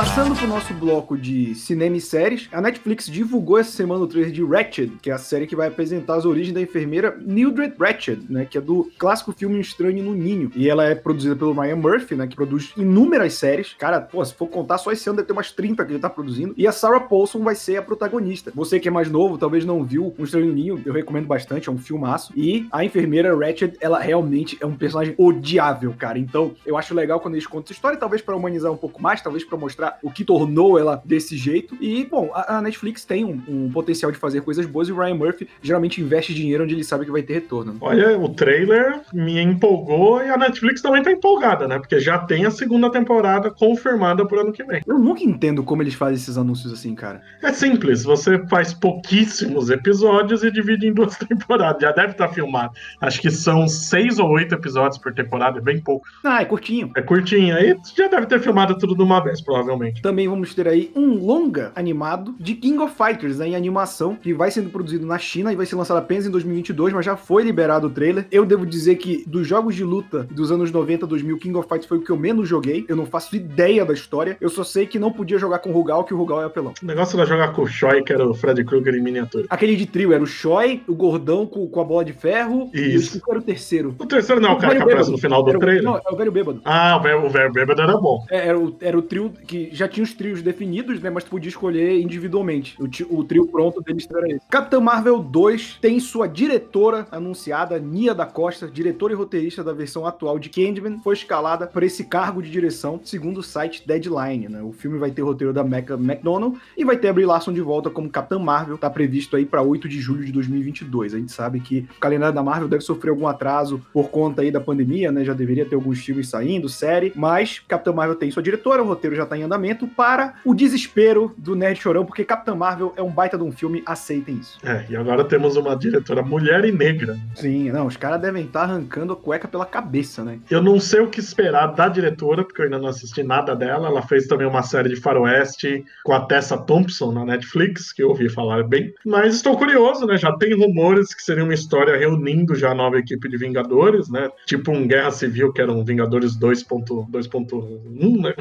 Passando 0.00 0.34
pro 0.34 0.46
nosso 0.46 0.72
bloco 0.72 1.14
de 1.14 1.54
cinema 1.54 1.94
e 1.94 2.00
séries, 2.00 2.48
a 2.52 2.58
Netflix 2.62 3.04
divulgou 3.04 3.58
essa 3.58 3.70
semana 3.70 4.02
o 4.02 4.06
trailer 4.06 4.32
de 4.32 4.42
Ratched, 4.42 4.96
que 5.02 5.10
é 5.10 5.12
a 5.12 5.18
série 5.18 5.46
que 5.46 5.54
vai 5.54 5.68
apresentar 5.68 6.14
as 6.14 6.24
origens 6.24 6.54
da 6.54 6.60
enfermeira 6.62 7.18
Mildred 7.20 7.74
Ratched, 7.78 8.24
né, 8.30 8.46
que 8.46 8.56
é 8.56 8.62
do 8.62 8.90
clássico 8.98 9.30
filme 9.30 9.60
Estranho 9.60 10.02
no 10.02 10.14
Ninho. 10.14 10.50
E 10.56 10.70
ela 10.70 10.86
é 10.86 10.94
produzida 10.94 11.36
pelo 11.36 11.52
Ryan 11.52 11.76
Murphy, 11.76 12.14
né, 12.14 12.26
que 12.26 12.34
produz 12.34 12.72
inúmeras 12.78 13.34
séries. 13.34 13.74
Cara, 13.78 14.00
pô, 14.00 14.24
se 14.24 14.32
for 14.32 14.46
contar 14.46 14.78
só 14.78 14.90
esse 14.90 15.06
ano 15.06 15.18
deve 15.18 15.26
ter 15.26 15.34
umas 15.34 15.52
30 15.52 15.84
que 15.84 15.92
ele 15.92 15.98
tá 15.98 16.08
produzindo. 16.08 16.54
E 16.56 16.66
a 16.66 16.72
Sarah 16.72 17.00
Paulson 17.00 17.40
vai 17.40 17.54
ser 17.54 17.76
a 17.76 17.82
protagonista. 17.82 18.50
Você 18.54 18.80
que 18.80 18.88
é 18.88 18.90
mais 18.90 19.10
novo, 19.10 19.36
talvez 19.36 19.66
não 19.66 19.84
viu 19.84 20.14
Um 20.18 20.24
Estranho 20.24 20.46
no 20.46 20.54
Ninho, 20.54 20.82
eu 20.82 20.94
recomendo 20.94 21.26
bastante, 21.26 21.68
é 21.68 21.72
um 21.72 21.76
filmaço. 21.76 22.32
E 22.34 22.66
a 22.72 22.82
enfermeira 22.82 23.36
Ratched, 23.36 23.76
ela 23.82 23.98
realmente 23.98 24.56
é 24.62 24.64
um 24.64 24.74
personagem 24.74 25.14
odiável, 25.18 25.94
cara. 25.98 26.18
Então, 26.18 26.54
eu 26.64 26.78
acho 26.78 26.94
legal 26.94 27.20
quando 27.20 27.34
eles 27.34 27.46
contam 27.46 27.64
essa 27.64 27.72
história, 27.74 27.98
talvez 27.98 28.22
para 28.22 28.34
humanizar 28.34 28.72
um 28.72 28.78
pouco 28.78 29.02
mais, 29.02 29.20
talvez 29.20 29.44
para 29.44 29.58
mostrar 29.58 29.89
o 30.02 30.10
que 30.10 30.24
tornou 30.24 30.78
ela 30.78 31.00
desse 31.04 31.36
jeito. 31.36 31.76
E, 31.80 32.04
bom, 32.04 32.30
a, 32.34 32.58
a 32.58 32.62
Netflix 32.62 33.04
tem 33.04 33.24
um, 33.24 33.40
um, 33.48 33.70
potencial 33.70 34.12
de 34.12 34.18
fazer 34.18 34.42
coisas 34.42 34.66
boas 34.66 34.88
e 34.88 34.92
o 34.92 34.96
Ryan 34.96 35.14
Murphy 35.14 35.48
geralmente 35.62 36.00
investe 36.00 36.34
dinheiro 36.34 36.64
onde 36.64 36.74
ele 36.74 36.84
sabe 36.84 37.04
que 37.04 37.10
vai 37.10 37.22
ter 37.22 37.34
retorno. 37.34 37.76
Olha, 37.80 38.18
o 38.18 38.28
trailer 38.28 39.00
me 39.12 39.40
empolgou 39.40 40.22
e 40.22 40.28
a 40.28 40.36
Netflix 40.36 40.82
também 40.82 41.02
tá 41.02 41.10
empolgada, 41.10 41.66
né? 41.66 41.78
Porque 41.78 41.98
já 41.98 42.18
tem 42.18 42.44
a 42.44 42.50
segunda 42.50 42.90
temporada 42.90 43.50
confirmada 43.50 44.26
pro 44.26 44.40
ano 44.40 44.52
que 44.52 44.62
vem. 44.62 44.82
Eu 44.86 44.98
nunca 44.98 45.22
entendo 45.22 45.62
como 45.62 45.82
eles 45.82 45.94
fazem 45.94 46.16
esses 46.16 46.36
anúncios 46.36 46.72
assim, 46.72 46.94
cara. 46.94 47.22
É 47.42 47.52
simples, 47.52 48.04
você 48.04 48.38
faz 48.46 48.74
pouquíssimos 48.74 49.70
episódios 49.70 50.44
e 50.44 50.50
divide 50.50 50.86
em 50.86 50.92
duas 50.92 51.16
temporadas. 51.18 51.82
Já 51.82 51.92
deve 51.92 52.12
estar 52.12 52.28
tá 52.28 52.34
filmado. 52.34 52.72
Acho 53.00 53.20
que 53.20 53.30
são 53.30 53.66
seis 53.68 54.18
ou 54.18 54.30
oito 54.30 54.54
episódios 54.54 54.98
por 54.98 55.12
temporada, 55.12 55.58
é 55.58 55.62
bem 55.62 55.80
pouco. 55.80 56.06
Ah, 56.24 56.42
é 56.42 56.44
curtinho. 56.44 56.90
É 56.96 57.02
curtinho. 57.02 57.56
Aí 57.56 57.76
já 57.96 58.08
deve 58.08 58.26
ter 58.26 58.40
filmado 58.40 58.76
tudo 58.78 58.94
de 58.94 59.02
uma 59.02 59.22
vez, 59.22 59.40
provavelmente 59.40 59.69
provavelmente. 59.70 60.02
Também 60.02 60.28
vamos 60.28 60.54
ter 60.54 60.66
aí 60.66 60.90
um 60.94 61.14
longa 61.14 61.72
animado 61.74 62.34
de 62.38 62.54
King 62.54 62.78
of 62.78 62.94
Fighters, 62.94 63.38
né, 63.38 63.48
em 63.48 63.56
animação, 63.56 64.16
que 64.16 64.34
vai 64.34 64.50
sendo 64.50 64.70
produzido 64.70 65.06
na 65.06 65.18
China 65.18 65.52
e 65.52 65.56
vai 65.56 65.66
ser 65.66 65.76
lançado 65.76 65.98
apenas 65.98 66.26
em 66.26 66.30
2022, 66.30 66.92
mas 66.92 67.04
já 67.04 67.16
foi 67.16 67.42
liberado 67.42 67.86
o 67.86 67.90
trailer. 67.90 68.26
Eu 68.30 68.44
devo 68.44 68.66
dizer 68.66 68.96
que 68.96 69.24
dos 69.26 69.46
jogos 69.46 69.74
de 69.74 69.84
luta 69.84 70.26
dos 70.30 70.50
anos 70.50 70.72
90, 70.72 71.06
2000, 71.06 71.38
King 71.38 71.56
of 71.56 71.68
Fighters 71.68 71.86
foi 71.86 71.98
o 71.98 72.02
que 72.02 72.10
eu 72.10 72.16
menos 72.16 72.48
joguei. 72.48 72.84
Eu 72.88 72.96
não 72.96 73.06
faço 73.06 73.34
ideia 73.36 73.84
da 73.84 73.92
história. 73.92 74.36
Eu 74.40 74.48
só 74.48 74.64
sei 74.64 74.86
que 74.86 74.98
não 74.98 75.12
podia 75.12 75.38
jogar 75.38 75.60
com 75.60 75.70
o 75.70 75.72
Rugal, 75.72 76.04
que 76.04 76.14
o 76.14 76.16
Rugal 76.16 76.42
é 76.42 76.46
apelão. 76.46 76.72
O 76.82 76.86
negócio 76.86 77.16
era 77.18 77.26
jogar 77.26 77.52
com 77.52 77.62
o 77.62 77.66
Choi, 77.66 78.02
que 78.02 78.12
era 78.12 78.26
o 78.26 78.34
Fred 78.34 78.64
Krueger 78.64 78.94
em 78.94 79.02
miniatura. 79.02 79.46
Aquele 79.48 79.76
de 79.76 79.86
trio 79.86 80.12
era 80.12 80.22
o 80.22 80.26
Choi, 80.26 80.82
o 80.88 80.94
gordão 80.94 81.46
com, 81.46 81.66
com 81.68 81.80
a 81.80 81.84
bola 81.84 82.04
de 82.04 82.12
ferro. 82.12 82.70
Isso. 82.72 83.16
E 83.16 83.20
eu 83.20 83.24
era 83.30 83.38
o 83.38 83.42
terceiro. 83.42 83.94
O 83.98 84.06
terceiro 84.06 84.40
não, 84.40 84.52
o, 84.52 84.54
o 84.54 84.58
cara 84.58 84.76
que 84.76 84.82
aparece 84.82 85.10
no 85.10 85.18
final 85.18 85.42
do 85.42 85.58
trailer. 85.58 85.82
Não, 85.82 85.96
é 85.96 86.10
o 86.10 86.16
velho 86.16 86.32
bêbado. 86.32 86.60
Ah, 86.64 86.96
o 86.96 87.02
velho, 87.02 87.24
o 87.24 87.30
velho 87.30 87.52
bêbado 87.52 87.80
era 87.80 87.96
bom. 87.96 88.24
É, 88.30 88.48
era, 88.48 88.58
o, 88.58 88.76
era 88.80 88.98
o 88.98 89.02
trio 89.02 89.32
que 89.46 89.59
já 89.72 89.88
tinha 89.88 90.04
os 90.04 90.14
trios 90.14 90.42
definidos, 90.42 91.00
né? 91.00 91.10
Mas 91.10 91.24
tu 91.24 91.30
podia 91.30 91.48
escolher 91.48 92.00
individualmente. 92.00 92.76
O, 92.78 93.18
o 93.18 93.24
trio 93.24 93.46
pronto 93.46 93.80
deles 93.80 94.08
era 94.10 94.28
esse. 94.28 94.46
Capitã 94.48 94.80
Marvel 94.80 95.18
2 95.18 95.78
tem 95.80 96.00
sua 96.00 96.26
diretora 96.26 97.06
anunciada, 97.10 97.78
Nia 97.78 98.14
da 98.14 98.26
Costa, 98.26 98.68
diretora 98.68 99.12
e 99.12 99.16
roteirista 99.16 99.62
da 99.62 99.72
versão 99.72 100.06
atual 100.06 100.38
de 100.38 100.48
Candyman, 100.48 100.98
foi 101.02 101.14
escalada 101.14 101.66
para 101.66 101.84
esse 101.84 102.04
cargo 102.04 102.42
de 102.42 102.50
direção, 102.50 103.00
segundo 103.04 103.38
o 103.38 103.42
site 103.42 103.86
Deadline, 103.86 104.48
né? 104.48 104.62
O 104.62 104.72
filme 104.72 104.98
vai 104.98 105.10
ter 105.10 105.22
roteiro 105.22 105.52
da 105.52 105.64
Mecha 105.64 105.94
McDonald 105.94 106.58
e 106.76 106.84
vai 106.84 106.96
ter 106.96 107.08
a 107.08 107.12
Brie 107.12 107.26
Larson 107.26 107.52
de 107.52 107.60
volta 107.60 107.90
como 107.90 108.08
Capitã 108.08 108.38
Marvel, 108.38 108.78
tá 108.78 108.88
previsto 108.88 109.36
aí 109.36 109.44
para 109.44 109.62
8 109.62 109.88
de 109.88 110.00
julho 110.00 110.24
de 110.24 110.32
2022. 110.32 111.14
A 111.14 111.18
gente 111.18 111.32
sabe 111.32 111.60
que 111.60 111.86
o 111.96 112.00
calendário 112.00 112.34
da 112.34 112.42
Marvel 112.42 112.68
deve 112.68 112.82
sofrer 112.82 113.10
algum 113.10 113.26
atraso 113.26 113.80
por 113.92 114.10
conta 114.10 114.42
aí 114.42 114.50
da 114.50 114.60
pandemia, 114.60 115.10
né? 115.10 115.24
Já 115.24 115.32
deveria 115.32 115.64
ter 115.66 115.74
alguns 115.74 115.98
filmes 116.00 116.28
saindo, 116.28 116.68
série, 116.68 117.12
mas 117.14 117.60
Capitã 117.66 117.92
Marvel 117.92 118.16
tem 118.16 118.30
sua 118.30 118.42
diretora, 118.42 118.82
o 118.82 118.86
roteiro 118.86 119.16
já 119.16 119.26
tá 119.26 119.36
em 119.36 119.42
andamento 119.50 119.88
para 119.88 120.34
o 120.44 120.54
desespero 120.54 121.34
do 121.36 121.56
Nerd 121.56 121.80
Chorão, 121.80 122.06
porque 122.06 122.24
Capitã 122.24 122.54
Marvel 122.54 122.94
é 122.96 123.02
um 123.02 123.10
baita 123.10 123.36
de 123.36 123.42
um 123.42 123.50
filme, 123.50 123.82
aceitem 123.84 124.36
isso. 124.36 124.58
É, 124.64 124.86
e 124.88 124.96
agora 124.96 125.24
temos 125.24 125.56
uma 125.56 125.74
diretora 125.74 126.22
mulher 126.22 126.64
e 126.64 126.70
negra. 126.70 127.18
Sim, 127.34 127.72
não, 127.72 127.86
os 127.86 127.96
caras 127.96 128.20
devem 128.20 128.44
estar 128.44 128.62
arrancando 128.62 129.12
a 129.12 129.16
cueca 129.16 129.48
pela 129.48 129.66
cabeça, 129.66 130.22
né? 130.22 130.38
Eu 130.48 130.62
não 130.62 130.78
sei 130.78 131.00
o 131.00 131.08
que 131.08 131.18
esperar 131.18 131.66
da 131.68 131.88
diretora, 131.88 132.44
porque 132.44 132.60
eu 132.60 132.66
ainda 132.66 132.78
não 132.78 132.88
assisti 132.88 133.24
nada 133.24 133.56
dela. 133.56 133.88
Ela 133.88 134.02
fez 134.02 134.28
também 134.28 134.46
uma 134.46 134.62
série 134.62 134.88
de 134.88 134.96
faroeste 134.96 135.84
com 136.04 136.12
a 136.12 136.20
Tessa 136.20 136.56
Thompson 136.56 137.10
na 137.10 137.24
Netflix, 137.24 137.92
que 137.92 138.02
eu 138.02 138.10
ouvi 138.10 138.28
falar 138.28 138.62
bem. 138.62 138.94
Mas 139.04 139.34
estou 139.34 139.56
curioso, 139.58 140.06
né? 140.06 140.16
Já 140.16 140.32
tem 140.36 140.54
rumores 140.54 141.12
que 141.12 141.22
seria 141.22 141.42
uma 141.42 141.54
história 141.54 141.96
reunindo 141.96 142.54
já 142.54 142.70
a 142.70 142.74
nova 142.74 142.98
equipe 142.98 143.28
de 143.28 143.36
Vingadores, 143.36 144.08
né? 144.08 144.28
Tipo 144.46 144.70
um 144.70 144.86
Guerra 144.86 145.10
Civil, 145.10 145.52
que 145.52 145.60
era 145.60 145.72
um 145.72 145.84
Vingadores 145.84 146.38
2.1, 146.38 148.22
né? 148.22 148.34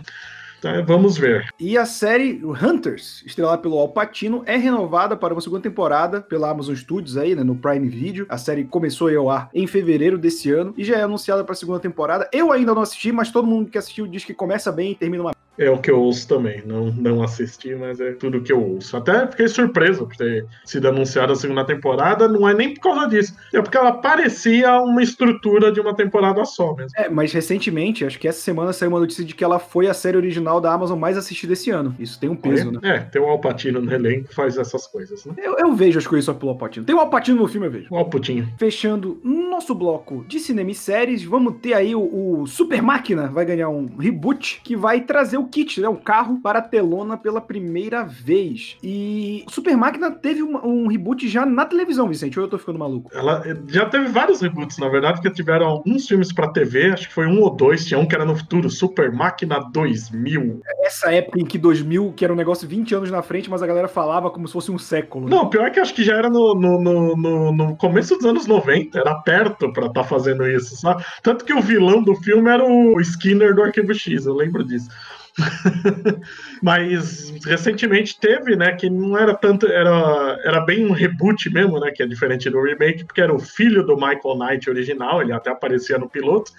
Então, 0.59 0.85
vamos 0.85 1.17
ver. 1.17 1.47
E 1.57 1.77
a 1.77 1.85
série 1.85 2.41
Hunters, 2.43 3.23
estrelada 3.25 3.61
pelo 3.61 3.79
Al 3.79 3.89
Pacino, 3.89 4.43
é 4.45 4.57
renovada 4.57 5.15
para 5.15 5.33
uma 5.33 5.39
segunda 5.39 5.61
temporada 5.61 6.19
pela 6.19 6.49
Amazon 6.49 6.75
Studios 6.75 7.15
aí, 7.15 7.33
né, 7.33 7.43
no 7.43 7.55
Prime 7.55 7.87
Video. 7.87 8.25
A 8.27 8.37
série 8.37 8.65
começou 8.65 9.09
ao 9.17 9.29
ar 9.29 9.49
em 9.53 9.65
fevereiro 9.65 10.17
desse 10.17 10.51
ano 10.51 10.73
e 10.77 10.83
já 10.83 10.97
é 10.97 11.01
anunciada 11.01 11.45
para 11.45 11.53
a 11.53 11.55
segunda 11.55 11.79
temporada. 11.79 12.29
Eu 12.33 12.51
ainda 12.51 12.75
não 12.75 12.81
assisti, 12.81 13.09
mas 13.11 13.31
todo 13.31 13.47
mundo 13.47 13.71
que 13.71 13.77
assistiu 13.77 14.05
diz 14.05 14.25
que 14.25 14.33
começa 14.33 14.69
bem 14.69 14.91
e 14.91 14.95
termina 14.95 15.23
uma 15.23 15.33
É 15.59 15.69
o 15.69 15.77
que 15.77 15.91
eu 15.91 15.99
ouço 15.99 16.25
também. 16.25 16.63
Não, 16.65 16.85
não 16.85 17.21
assisti, 17.21 17.75
mas 17.75 17.99
é 17.99 18.13
tudo 18.13 18.41
que 18.41 18.51
eu 18.51 18.63
ouço. 18.63 18.95
Até 18.95 19.27
fiquei 19.27 19.47
surpreso 19.49 20.07
por 20.07 20.15
ter 20.15 20.45
sido 20.63 20.87
anunciada 20.87 21.33
a 21.33 21.35
segunda 21.35 21.65
temporada. 21.65 22.29
Não 22.29 22.47
é 22.47 22.53
nem 22.53 22.73
por 22.73 22.81
causa 22.81 23.07
disso. 23.07 23.35
É 23.53 23.61
porque 23.61 23.77
ela 23.77 23.91
parecia 23.91 24.79
uma 24.81 25.03
estrutura 25.03 25.69
de 25.69 25.81
uma 25.81 25.93
temporada 25.93 26.45
só 26.45 26.73
mesmo. 26.73 26.91
É, 26.95 27.09
mas 27.09 27.33
recentemente, 27.33 28.05
acho 28.05 28.17
que 28.17 28.27
essa 28.27 28.39
semana 28.39 28.71
saiu 28.71 28.89
uma 28.89 29.01
notícia 29.01 29.25
de 29.25 29.35
que 29.35 29.43
ela 29.43 29.59
foi 29.59 29.87
a 29.87 29.93
série 29.93 30.15
original 30.15 30.61
da 30.61 30.71
Amazon 30.71 30.97
mais 30.97 31.17
assistida 31.17 31.51
esse 31.51 31.69
ano. 31.69 31.93
Isso 31.99 32.17
tem 32.17 32.29
um 32.29 32.37
peso, 32.37 32.69
é, 32.69 32.71
né? 32.71 32.79
É, 32.83 32.99
tem 32.99 33.21
o 33.21 33.25
Alpatino 33.25 33.81
no 33.81 33.93
elenco 33.93 34.29
que 34.29 34.35
faz 34.35 34.57
essas 34.57 34.87
coisas, 34.87 35.25
né? 35.25 35.33
Eu, 35.37 35.57
eu 35.57 35.73
vejo 35.73 35.99
as 35.99 36.07
coisas 36.07 36.23
só 36.23 36.33
pelo 36.33 36.51
Alpatino. 36.51 36.85
Tem 36.85 36.95
o 36.95 36.99
Alpatino 36.99 37.41
no 37.41 37.47
filme, 37.49 37.67
eu 37.67 37.71
vejo. 37.71 37.87
O 37.91 37.97
Alputinho. 37.97 38.47
Fechando 38.57 39.19
nosso 39.59 39.75
bloco 39.75 40.23
de 40.25 40.39
cinema 40.39 40.71
e 40.71 40.75
séries, 40.75 41.21
vamos 41.21 41.55
ter 41.61 41.73
aí 41.73 41.93
o, 41.93 42.41
o 42.41 42.47
Super 42.47 42.81
Máquina, 42.81 43.27
vai 43.27 43.43
ganhar 43.43 43.67
um 43.67 43.87
reboot 43.97 44.61
que 44.63 44.73
vai 44.73 45.01
trazer 45.01 45.37
o 45.37 45.48
kit, 45.49 45.81
né? 45.81 45.87
O 45.89 45.95
carro 45.97 46.39
para 46.41 46.59
a 46.59 46.61
telona 46.61 47.17
pela 47.17 47.41
primeira 47.41 48.03
vez. 48.03 48.77
E 48.83 49.43
Super 49.49 49.75
Máquina 49.75 50.11
teve 50.11 50.41
um, 50.43 50.55
um 50.65 50.87
reboot 50.87 51.27
já 51.27 51.45
na 51.45 51.65
televisão, 51.65 52.07
Vicente, 52.07 52.39
ou 52.39 52.45
eu 52.45 52.49
tô 52.49 52.57
ficando 52.57 52.79
maluco? 52.79 53.09
Ela 53.13 53.43
já 53.67 53.85
teve 53.85 54.07
vários 54.07 54.41
reboots, 54.41 54.77
na 54.77 54.87
verdade, 54.89 55.21
porque 55.21 55.31
tiveram 55.35 55.65
alguns 55.67 56.07
filmes 56.07 56.31
pra 56.33 56.47
TV, 56.51 56.91
acho 56.91 57.07
que 57.07 57.13
foi 57.13 57.25
um 57.27 57.41
ou 57.41 57.49
dois, 57.55 57.85
tinha 57.85 57.99
um 57.99 58.05
que 58.07 58.15
era 58.15 58.25
no 58.25 58.35
futuro, 58.35 58.69
Super 58.69 59.11
Máquina 59.11 59.59
2000. 59.71 60.61
Essa 60.85 61.11
época 61.13 61.39
em 61.39 61.45
que 61.45 61.57
2000, 61.57 62.13
que 62.15 62.23
era 62.23 62.33
um 62.33 62.37
negócio 62.37 62.67
20 62.67 62.93
anos 62.95 63.11
na 63.11 63.21
frente, 63.21 63.49
mas 63.49 63.61
a 63.61 63.67
galera 63.67 63.87
falava 63.87 64.29
como 64.29 64.47
se 64.47 64.53
fosse 64.53 64.71
um 64.71 64.77
século. 64.77 65.25
né? 65.27 65.35
Não, 65.35 65.49
pior 65.49 65.65
é 65.67 65.69
que 65.69 65.79
acho 65.79 65.93
que 65.93 66.03
já 66.03 66.15
era 66.15 66.29
no, 66.29 66.53
no, 66.55 66.81
no, 66.81 67.15
no- 67.15 67.51
no 67.51 67.75
começo 67.77 68.15
dos 68.15 68.25
anos 68.25 68.45
90, 68.47 68.99
era 68.99 69.15
perto 69.15 69.71
pra 69.73 69.87
estar 69.87 70.03
fazendo 70.03 70.47
isso, 70.47 70.75
sabe? 70.77 71.03
Tanto 71.23 71.43
que 71.45 71.53
o 71.53 71.61
vilão 71.61 72.01
do 72.03 72.15
filme 72.15 72.49
era 72.49 72.63
o 72.63 72.99
Skinner 73.01 73.53
do 73.55 73.63
Arquivo 73.63 73.93
X, 73.93 74.25
eu 74.25 74.33
lembro 74.33 74.63
disso. 74.63 74.89
Mas 76.61 77.33
recentemente 77.45 78.19
teve, 78.19 78.55
né, 78.55 78.73
que 78.73 78.89
não 78.89 79.17
era 79.17 79.33
tanto, 79.33 79.67
era, 79.67 80.37
era 80.43 80.61
bem 80.61 80.85
um 80.85 80.91
reboot 80.91 81.49
mesmo, 81.49 81.79
né, 81.79 81.91
que 81.91 82.03
é 82.03 82.07
diferente 82.07 82.49
do 82.49 82.61
remake, 82.61 83.05
porque 83.05 83.21
era 83.21 83.33
o 83.33 83.39
filho 83.39 83.85
do 83.85 83.95
Michael 83.95 84.37
Knight 84.37 84.69
original, 84.69 85.21
ele 85.21 85.31
até 85.31 85.49
aparecia 85.49 85.97
no 85.97 86.09
piloto. 86.09 86.51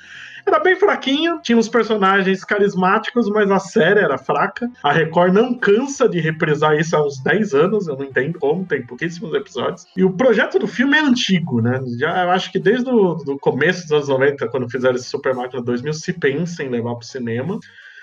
Era 0.47 0.59
bem 0.59 0.75
fraquinho, 0.75 1.41
tinha 1.43 1.59
uns 1.59 1.69
personagens 1.69 2.45
carismáticos, 2.45 3.29
mas 3.29 3.51
a 3.51 3.59
série 3.59 4.01
era 4.01 4.17
fraca. 4.17 4.71
A 4.83 4.93
Record 4.93 5.35
não 5.35 5.55
cansa 5.55 6.09
de 6.09 6.19
reprisar 6.19 6.79
isso 6.79 6.97
há 6.97 7.07
uns 7.07 7.23
10 7.23 7.55
anos, 7.55 7.87
eu 7.87 7.97
não 7.97 8.05
entendo 8.05 8.39
como, 8.39 8.65
tem 8.65 8.83
pouquíssimos 8.83 9.35
episódios. 9.35 9.87
E 9.97 10.03
o 10.03 10.13
projeto 10.13 10.59
do 10.59 10.67
filme 10.67 10.97
é 10.97 11.01
antigo, 11.01 11.61
né? 11.61 11.81
Já 11.99 12.25
eu 12.25 12.31
acho 12.31 12.51
que 12.51 12.59
desde 12.59 12.89
o 12.89 13.15
do 13.15 13.39
começo 13.39 13.83
dos 13.83 13.93
anos 13.93 14.09
90, 14.09 14.49
quando 14.49 14.71
fizeram 14.71 14.97
esse 14.97 15.09
Super 15.09 15.35
Máquina 15.35 15.63
2000, 15.63 15.93
se 15.93 16.13
pensa 16.13 16.63
em 16.63 16.69
levar 16.69 16.95
para 16.95 17.05
o 17.05 17.05
cinema. 17.05 17.59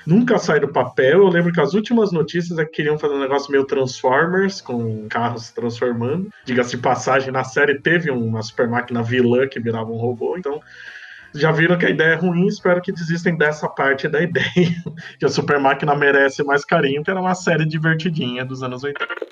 Nunca 0.08 0.40
sai 0.40 0.58
do 0.58 0.70
papel. 0.70 1.20
Eu 1.20 1.28
lembro 1.28 1.52
que 1.52 1.60
as 1.60 1.74
últimas 1.74 2.14
notícias 2.14 2.58
é 2.58 2.64
que 2.64 2.72
queriam 2.72 2.98
fazer 2.98 3.14
um 3.14 3.20
negócio 3.20 3.52
meio 3.52 3.66
Transformers, 3.66 4.62
com 4.62 5.06
carros 5.10 5.48
se 5.48 5.54
transformando. 5.54 6.30
Diga-se 6.46 6.78
passagem, 6.78 7.30
na 7.30 7.44
série 7.44 7.78
teve 7.78 8.10
uma 8.10 8.42
super 8.42 8.70
máquina 8.70 9.04
vilã 9.04 9.46
que 9.46 9.60
virava 9.60 9.92
um 9.92 9.98
robô, 9.98 10.38
então 10.38 10.62
já 11.36 11.52
viram 11.52 11.78
que 11.78 11.86
a 11.86 11.90
ideia 11.90 12.14
é 12.14 12.16
ruim, 12.16 12.48
espero 12.48 12.82
que 12.82 12.92
desistem 12.92 13.38
dessa 13.38 13.68
parte 13.68 14.08
da 14.08 14.22
ideia. 14.24 14.82
que 15.20 15.26
a 15.26 15.30
Super 15.30 15.60
Máquina 15.60 15.94
merece 15.94 16.42
mais 16.42 16.64
carinho, 16.64 17.04
que 17.04 17.12
era 17.12 17.20
uma 17.20 17.36
série 17.36 17.66
divertidinha 17.66 18.46
dos 18.46 18.64
anos 18.64 18.84
80. 18.84 19.27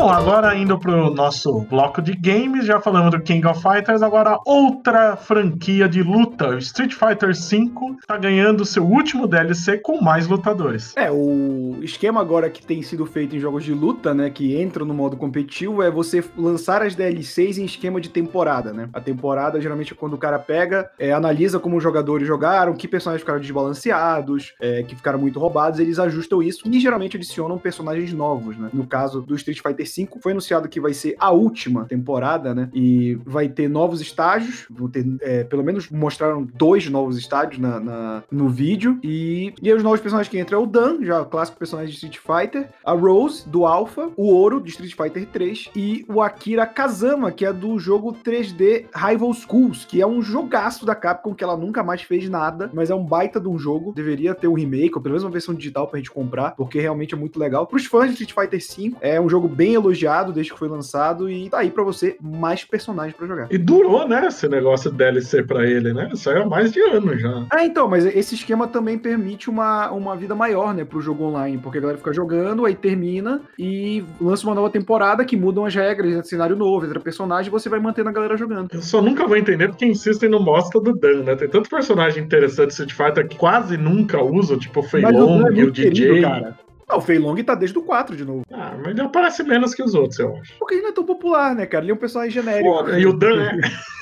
Bom, 0.00 0.08
agora 0.08 0.56
indo 0.56 0.78
pro 0.78 1.10
nosso 1.10 1.60
bloco 1.68 2.00
de 2.00 2.14
games, 2.16 2.64
já 2.64 2.80
falamos 2.80 3.10
do 3.10 3.20
King 3.20 3.46
of 3.46 3.60
Fighters, 3.60 4.00
agora 4.00 4.38
outra 4.46 5.14
franquia 5.14 5.86
de 5.86 6.02
luta, 6.02 6.56
Street 6.56 6.94
Fighter 6.94 7.34
V, 7.34 7.96
tá 8.06 8.16
ganhando 8.16 8.64
seu 8.64 8.82
último 8.82 9.26
DLC 9.26 9.76
com 9.76 10.00
mais 10.00 10.26
lutadores. 10.26 10.96
É, 10.96 11.10
o 11.10 11.76
esquema 11.82 12.18
agora 12.18 12.48
que 12.48 12.64
tem 12.64 12.80
sido 12.80 13.04
feito 13.04 13.36
em 13.36 13.38
jogos 13.38 13.62
de 13.62 13.74
luta, 13.74 14.14
né, 14.14 14.30
que 14.30 14.58
entram 14.58 14.86
no 14.86 14.94
modo 14.94 15.18
competitivo, 15.18 15.82
é 15.82 15.90
você 15.90 16.24
lançar 16.34 16.80
as 16.80 16.94
DLCs 16.94 17.58
em 17.58 17.66
esquema 17.66 18.00
de 18.00 18.08
temporada, 18.08 18.72
né? 18.72 18.88
A 18.94 19.02
temporada 19.02 19.60
geralmente 19.60 19.92
é 19.92 19.96
quando 19.96 20.14
o 20.14 20.18
cara 20.18 20.38
pega, 20.38 20.90
é, 20.98 21.12
analisa 21.12 21.60
como 21.60 21.76
os 21.76 21.82
jogadores 21.82 22.26
jogaram, 22.26 22.72
que 22.72 22.88
personagens 22.88 23.20
ficaram 23.20 23.38
desbalanceados, 23.38 24.54
é, 24.62 24.82
que 24.82 24.96
ficaram 24.96 25.18
muito 25.18 25.38
roubados, 25.38 25.78
eles 25.78 25.98
ajustam 25.98 26.42
isso 26.42 26.66
e 26.66 26.80
geralmente 26.80 27.18
adicionam 27.18 27.58
personagens 27.58 28.14
novos, 28.14 28.56
né? 28.56 28.70
No 28.72 28.86
caso 28.86 29.20
do 29.20 29.34
Street 29.34 29.60
Fighter 29.60 29.89
Foi 30.20 30.32
anunciado 30.32 30.68
que 30.68 30.80
vai 30.80 30.92
ser 30.94 31.16
a 31.18 31.30
última 31.30 31.84
temporada, 31.84 32.54
né? 32.54 32.68
E 32.74 33.18
vai 33.24 33.48
ter 33.48 33.68
novos 33.68 34.00
estágios, 34.00 34.66
vão 34.70 34.88
ter, 34.88 35.04
é, 35.20 35.44
pelo 35.44 35.62
menos 35.64 35.88
mostraram 35.90 36.46
dois 36.54 36.88
novos 36.88 37.16
estádios 37.18 37.60
na, 37.60 37.80
na- 37.80 38.22
no 38.30 38.48
vídeo, 38.48 38.98
e, 39.02 39.52
e 39.62 39.72
os 39.72 39.82
novos 39.82 40.00
personagens 40.00 40.30
que 40.30 40.38
entram 40.38 40.60
é 40.60 40.62
o 40.62 40.66
Dan, 40.66 41.02
já 41.04 41.20
o 41.22 41.26
clássico 41.26 41.58
personagem 41.58 41.90
de 41.90 41.94
Street 41.96 42.18
Fighter, 42.18 42.68
a 42.84 42.92
Rose, 42.92 43.48
do 43.48 43.64
Alpha, 43.66 44.10
o 44.16 44.26
Ouro, 44.32 44.60
de 44.60 44.70
Street 44.70 44.94
Fighter 44.94 45.26
3, 45.26 45.70
e 45.74 46.04
o 46.08 46.20
Akira 46.20 46.66
Kazama, 46.66 47.30
que 47.32 47.44
é 47.44 47.52
do 47.52 47.78
jogo 47.78 48.12
3D 48.24 48.86
Rival 48.94 49.32
Schools, 49.34 49.84
que 49.84 50.00
é 50.00 50.06
um 50.06 50.20
jogaço 50.22 50.84
da 50.86 50.94
Capcom, 50.94 51.34
que 51.34 51.44
ela 51.44 51.56
nunca 51.56 51.82
mais 51.82 52.02
fez 52.02 52.28
nada, 52.28 52.70
mas 52.72 52.90
é 52.90 52.94
um 52.94 53.04
baita 53.04 53.40
de 53.40 53.48
um 53.48 53.58
jogo, 53.58 53.92
deveria 53.92 54.34
ter 54.34 54.48
um 54.48 54.54
remake, 54.54 54.94
ou 54.94 55.00
pelo 55.00 55.12
menos 55.12 55.24
uma 55.24 55.30
versão 55.30 55.54
digital 55.54 55.86
pra 55.88 55.98
gente 55.98 56.10
comprar, 56.10 56.52
porque 56.52 56.80
realmente 56.80 57.14
é 57.14 57.16
muito 57.16 57.38
legal. 57.38 57.66
Pros 57.66 57.86
fãs 57.86 58.06
de 58.14 58.22
Street 58.22 58.32
Fighter 58.32 58.62
5, 58.64 58.98
é 59.00 59.20
um 59.20 59.28
jogo 59.28 59.48
bem 59.48 59.74
elogiado 59.80 60.32
desde 60.32 60.52
que 60.52 60.58
foi 60.58 60.68
lançado, 60.68 61.30
e 61.30 61.48
tá 61.48 61.58
aí 61.58 61.70
pra 61.70 61.82
você 61.82 62.16
mais 62.20 62.64
personagens 62.64 63.14
pra 63.16 63.26
jogar. 63.26 63.48
E 63.50 63.58
durou, 63.58 64.06
né, 64.06 64.26
esse 64.26 64.48
negócio 64.48 64.90
de 64.90 64.96
DLC 64.96 65.42
pra 65.42 65.66
ele, 65.66 65.92
né? 65.92 66.10
Saiu 66.14 66.42
há 66.42 66.46
mais 66.46 66.72
de 66.72 66.80
ano 66.80 67.18
já. 67.18 67.46
Ah, 67.50 67.64
então, 67.64 67.88
mas 67.88 68.04
esse 68.06 68.34
esquema 68.34 68.68
também 68.68 68.98
permite 68.98 69.50
uma, 69.50 69.90
uma 69.90 70.16
vida 70.16 70.34
maior, 70.34 70.74
né, 70.74 70.84
pro 70.84 71.00
jogo 71.00 71.24
online, 71.24 71.58
porque 71.58 71.78
a 71.78 71.80
galera 71.80 71.98
fica 71.98 72.12
jogando, 72.12 72.64
aí 72.64 72.74
termina 72.74 73.42
e 73.58 74.04
lança 74.20 74.46
uma 74.46 74.54
nova 74.54 74.70
temporada 74.70 75.24
que 75.24 75.36
mudam 75.36 75.64
as 75.64 75.74
regras, 75.74 76.12
entra 76.12 76.24
cenário 76.24 76.56
novo, 76.56 76.86
entra 76.86 77.00
personagem 77.00 77.48
e 77.48 77.50
você 77.50 77.68
vai 77.68 77.80
mantendo 77.80 78.08
a 78.08 78.12
galera 78.12 78.36
jogando. 78.36 78.68
Eu 78.72 78.82
só 78.82 79.00
nunca 79.00 79.26
vou 79.26 79.36
entender 79.36 79.68
porque 79.68 79.86
insistem 79.86 80.28
no 80.28 80.42
bosta 80.42 80.80
do 80.80 80.92
Dan, 80.92 81.22
né? 81.24 81.36
Tem 81.36 81.48
tanto 81.48 81.68
personagem 81.68 82.22
interessante 82.22 82.68
de 82.68 82.72
Street 82.72 82.92
Fighter 82.92 83.28
que 83.28 83.36
quase 83.36 83.76
nunca 83.76 84.22
usam, 84.22 84.58
tipo 84.58 84.80
o 84.80 84.84
é 84.96 85.52
e 85.52 85.64
o 85.64 85.70
DJ. 85.70 85.90
querido, 85.90 86.22
cara. 86.22 86.56
Ah, 86.90 86.96
o 86.96 87.00
Fei 87.00 87.18
Long 87.18 87.36
tá 87.44 87.54
desde 87.54 87.78
o 87.78 87.82
4 87.82 88.16
de 88.16 88.24
novo. 88.24 88.42
Ah, 88.52 88.74
mas 88.76 88.88
ele 88.88 89.00
aparece 89.00 89.42
menos 89.44 89.74
que 89.74 89.82
os 89.82 89.94
outros, 89.94 90.18
eu 90.18 90.36
acho. 90.36 90.58
Porque 90.58 90.74
ele 90.74 90.82
não 90.82 90.90
é 90.90 90.92
tão 90.92 91.04
popular, 91.04 91.54
né, 91.54 91.66
cara? 91.66 91.84
Ele 91.84 91.92
é 91.92 91.94
um 91.94 91.98
personagem 91.98 92.32
genérico. 92.32 92.68
Foda. 92.68 92.98
E 92.98 93.06
o 93.06 93.12
Dan 93.12 93.42
é. 93.42 93.60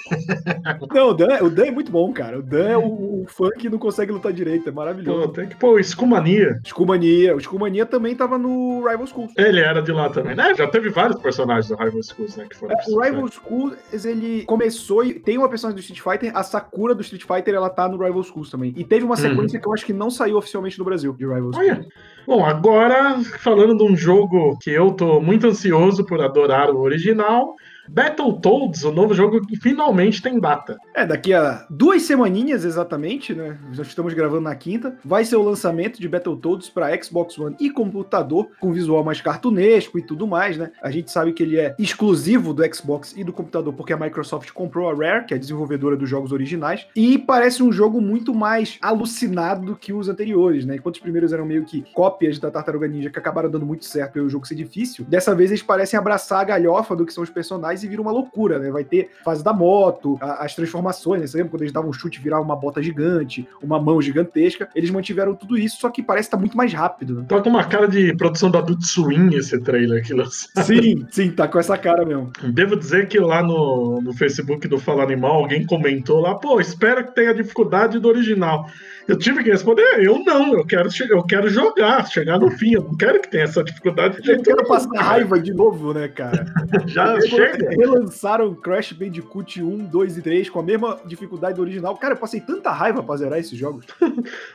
Não, 0.95 1.11
o 1.11 1.15
Dan, 1.15 1.43
o 1.43 1.51
Dan 1.51 1.67
é 1.67 1.71
muito 1.71 1.93
bom, 1.93 2.13
cara. 2.13 2.39
O 2.39 2.43
Dan 2.43 2.69
é 2.69 2.77
o, 2.77 3.23
o 3.23 3.27
fã 3.29 3.51
que 3.51 3.69
não 3.69 3.79
consegue 3.79 4.13
lutar 4.13 4.33
direito, 4.33 4.69
é 4.69 4.73
maravilhoso. 4.73 5.29
Pô, 5.29 5.29
tem 5.29 5.49
que 5.49 5.57
pôr 5.57 5.83
Scumania. 5.85 6.59
Skullmania. 6.65 7.35
O 7.35 7.39
Skullmania 7.39 7.87
também 7.87 8.15
tava 8.15 8.39
no 8.39 8.87
Rival 8.89 9.07
Schools. 9.07 9.33
Ele 9.37 9.61
era 9.61 9.83
de 9.83 9.93
lá 9.93 10.09
também, 10.09 10.35
né? 10.35 10.55
Já 10.55 10.67
teve 10.67 10.89
vários 10.89 11.21
personagens 11.21 11.69
do 11.69 11.77
Rival 11.77 12.03
Schools, 12.03 12.37
né? 12.37 12.47
Que 12.49 12.57
foram 12.57 12.75
É, 12.75 12.91
o 12.91 13.01
Rival 13.01 13.29
Schools, 13.29 13.77
ele 14.05 14.45
começou 14.45 15.05
e 15.05 15.15
tem 15.15 15.37
uma 15.39 15.49
personagem 15.49 15.77
do 15.77 15.81
Street 15.81 16.01
Fighter, 16.01 16.37
a 16.37 16.43
Sakura 16.43 16.95
do 16.95 17.03
Street 17.03 17.25
Fighter, 17.25 17.55
ela 17.55 17.71
tá 17.71 17.89
no 17.89 18.03
Rival 18.03 18.23
Schools 18.23 18.51
também. 18.51 18.73
E 18.77 18.85
teve 18.85 19.05
uma 19.05 19.17
sequência 19.17 19.61
que 19.61 19.67
eu 19.67 19.73
acho 19.73 19.85
que 19.85 19.93
não 19.93 20.11
saiu 20.11 20.37
oficialmente 20.37 20.79
no 20.79 20.85
Brasil, 20.85 21.13
de 21.13 21.27
Rival 21.27 21.53
Schools. 21.53 21.59
Olha. 21.59 21.87
Bom, 22.29 22.45
agora 22.45 23.19
falando 23.39 23.75
de 23.75 23.83
um 23.91 23.97
jogo 23.97 24.59
que 24.59 24.71
eu 24.71 24.93
tô 24.93 25.19
muito 25.19 25.47
ansioso 25.47 26.05
por 26.05 26.21
adorar 26.21 26.69
o 26.69 26.81
original, 26.81 27.55
Battletoads, 27.91 28.85
o 28.85 28.93
novo 28.93 29.15
jogo 29.15 29.45
que 29.47 29.57
finalmente 29.57 30.23
tem 30.23 30.39
data. 30.39 30.77
É, 30.95 31.07
daqui 31.07 31.33
a 31.33 31.67
duas 31.71 32.03
semaninhas 32.03 32.65
exatamente, 32.65 33.35
né? 33.35 33.59
Já 33.73 33.83
estamos 33.83 34.15
gravando 34.15 34.43
na 34.43 34.55
quinta. 34.55 34.97
Vai 35.05 35.25
ser 35.25 35.37
o 35.37 35.43
lançamento 35.43 36.01
de 36.01 36.09
Battletoads 36.09 36.69
para 36.69 37.03
Xbox 37.03 37.39
One 37.39 37.57
e 37.59 37.71
computador, 37.71 38.49
com 38.61 38.73
visual 38.73 39.03
mais 39.03 39.21
cartunesco 39.21 39.99
e 39.99 40.03
tudo 40.03 40.27
mais, 40.27 40.57
né? 40.57 40.71
A 40.83 40.91
gente 40.91 41.11
sabe 41.11 41.33
que 41.33 41.43
ele 41.43 41.59
é 41.59 41.75
exclusivo 41.79 42.53
do 42.53 42.75
Xbox 42.75 43.15
e 43.17 43.25
do 43.25 43.33
computador, 43.33 43.73
porque 43.73 43.93
a 43.93 43.97
Microsoft 43.97 44.51
comprou 44.53 44.91
a 44.91 44.95
Rare, 44.95 45.27
que 45.27 45.35
é 45.35 45.37
a 45.37 45.41
desenvolvedora 45.41 45.97
dos 45.97 46.09
jogos 46.09 46.33
originais, 46.33 46.87
e 46.95 47.19
parece 47.19 47.63
um 47.63 47.73
jogo 47.73 48.01
muito 48.01 48.35
mais 48.35 48.79
alucinado 48.83 49.77
que 49.77 49.93
os 49.93 50.09
anteriores, 50.09 50.65
né? 50.65 50.77
Enquanto 50.77 50.97
os 50.97 51.01
primeiros 51.01 51.33
eram 51.33 51.47
meio 51.47 51.65
que 51.65 51.85
cópias 51.95 52.39
da 52.39 52.51
Tartaruga 52.51 52.87
Ninja 52.87 53.11
que 53.11 53.19
acabaram 53.19 53.51
dando 53.51 53.67
muito 53.67 53.85
certo 53.85 54.19
e 54.19 54.21
o 54.21 54.29
jogo 54.29 54.47
ser 54.47 54.55
difícil, 54.55 55.05
dessa 55.09 55.35
vez 55.35 55.51
eles 55.51 55.63
parecem 55.63 55.99
abraçar 55.99 56.41
a 56.41 56.45
galhofa 56.45 56.95
do 56.95 57.07
que 57.07 57.13
são 57.13 57.25
os 57.25 57.31
personagens 57.31 57.78
e 57.83 57.89
vira 57.89 58.03
uma 58.03 58.13
loucura, 58.13 58.59
né? 58.59 58.71
Vai 58.71 58.85
ter 58.85 59.11
fase 59.25 59.43
da 59.43 59.53
moto, 59.53 60.17
a- 60.21 60.45
as 60.45 60.55
transformações, 60.55 61.21
né? 61.21 61.27
Você 61.27 61.37
lembra 61.39 61.51
quando 61.53 61.63
eles 61.63 61.73
davam 61.73 61.91
um 61.91 61.93
chute 61.93 62.19
e 62.19 62.23
virava 62.23 62.43
uma 62.43 62.57
bota 62.57 62.83
gigante, 62.83 63.47
uma 63.63 63.81
mão 63.81 64.01
gigantesca? 64.01 64.69
Eles 64.75 64.91
mantiveram 64.91 65.35
tudo 65.35 65.57
isso, 65.57 65.79
só 65.81 65.89
que 65.91 66.03
parece 66.03 66.29
estar 66.29 66.37
muito 66.37 66.57
mais 66.57 66.73
rápido, 66.73 67.15
né? 67.21 67.27
Tá 67.29 67.41
com 67.41 67.51
uma 67.51 67.65
cara 67.65 67.87
de 67.89 68.15
produção 68.17 68.51
da 68.51 68.59
Adult 68.59 68.83
Swim 68.83 69.31
esse 69.35 69.59
trailer 69.61 70.05
que 70.05 70.15
lançou. 70.15 70.49
Sim, 70.63 71.07
sim, 71.11 71.31
tá 71.31 71.47
com 71.49 71.59
essa 71.59 71.77
cara 71.77 72.05
mesmo. 72.05 72.31
Devo 72.53 72.77
dizer 72.77 73.09
que 73.09 73.19
lá 73.19 73.43
no, 73.43 74.01
no 74.01 74.13
Facebook 74.13 74.67
do 74.69 74.79
Fala 74.79 75.03
Animal, 75.03 75.33
alguém 75.43 75.65
comentou 75.67 76.21
lá, 76.21 76.35
pô, 76.35 76.61
espera 76.61 77.03
que 77.03 77.15
tenha 77.15 77.35
dificuldade 77.35 77.99
do 77.99 78.09
original. 78.09 78.67
Eu 79.07 79.17
tive 79.17 79.43
que 79.43 79.51
responder, 79.51 80.05
eu 80.05 80.23
não, 80.23 80.53
eu 80.53 80.67
quero, 80.67 80.91
eu 81.09 81.23
quero 81.23 81.49
jogar, 81.49 82.07
chegar 82.09 82.39
no 82.39 82.51
fim, 82.51 82.73
eu 82.75 82.83
não 82.83 82.95
quero 82.95 83.19
que 83.23 83.31
tenha 83.31 83.45
essa 83.45 83.65
dificuldade 83.65 84.15
de 84.21 84.29
Eu 84.29 84.35
jeito 84.35 84.43
quero 84.45 84.69
passar 84.69 84.91
raiva 85.03 85.41
de 85.41 85.55
novo, 85.55 85.95
né, 85.95 86.09
cara? 86.09 86.45
Já 86.87 87.19
chega. 87.23 87.68
relançaram 87.77 88.55
Crash 88.55 88.93
Bandicoot 88.93 89.63
1, 89.63 89.79
2 89.87 90.19
e 90.19 90.23
3 90.23 90.51
com 90.51 90.61
a 90.61 90.63
mesma 90.63 90.99
dificuldade 91.07 91.57
do 91.57 91.63
original. 91.63 91.97
Cara, 91.97 92.15
eu 92.15 92.19
passei 92.19 92.41
tanta 92.41 92.71
raiva 92.71 93.03
pra 93.03 93.17
zerar 93.17 93.39
esses 93.39 93.59
jogos. 93.59 93.87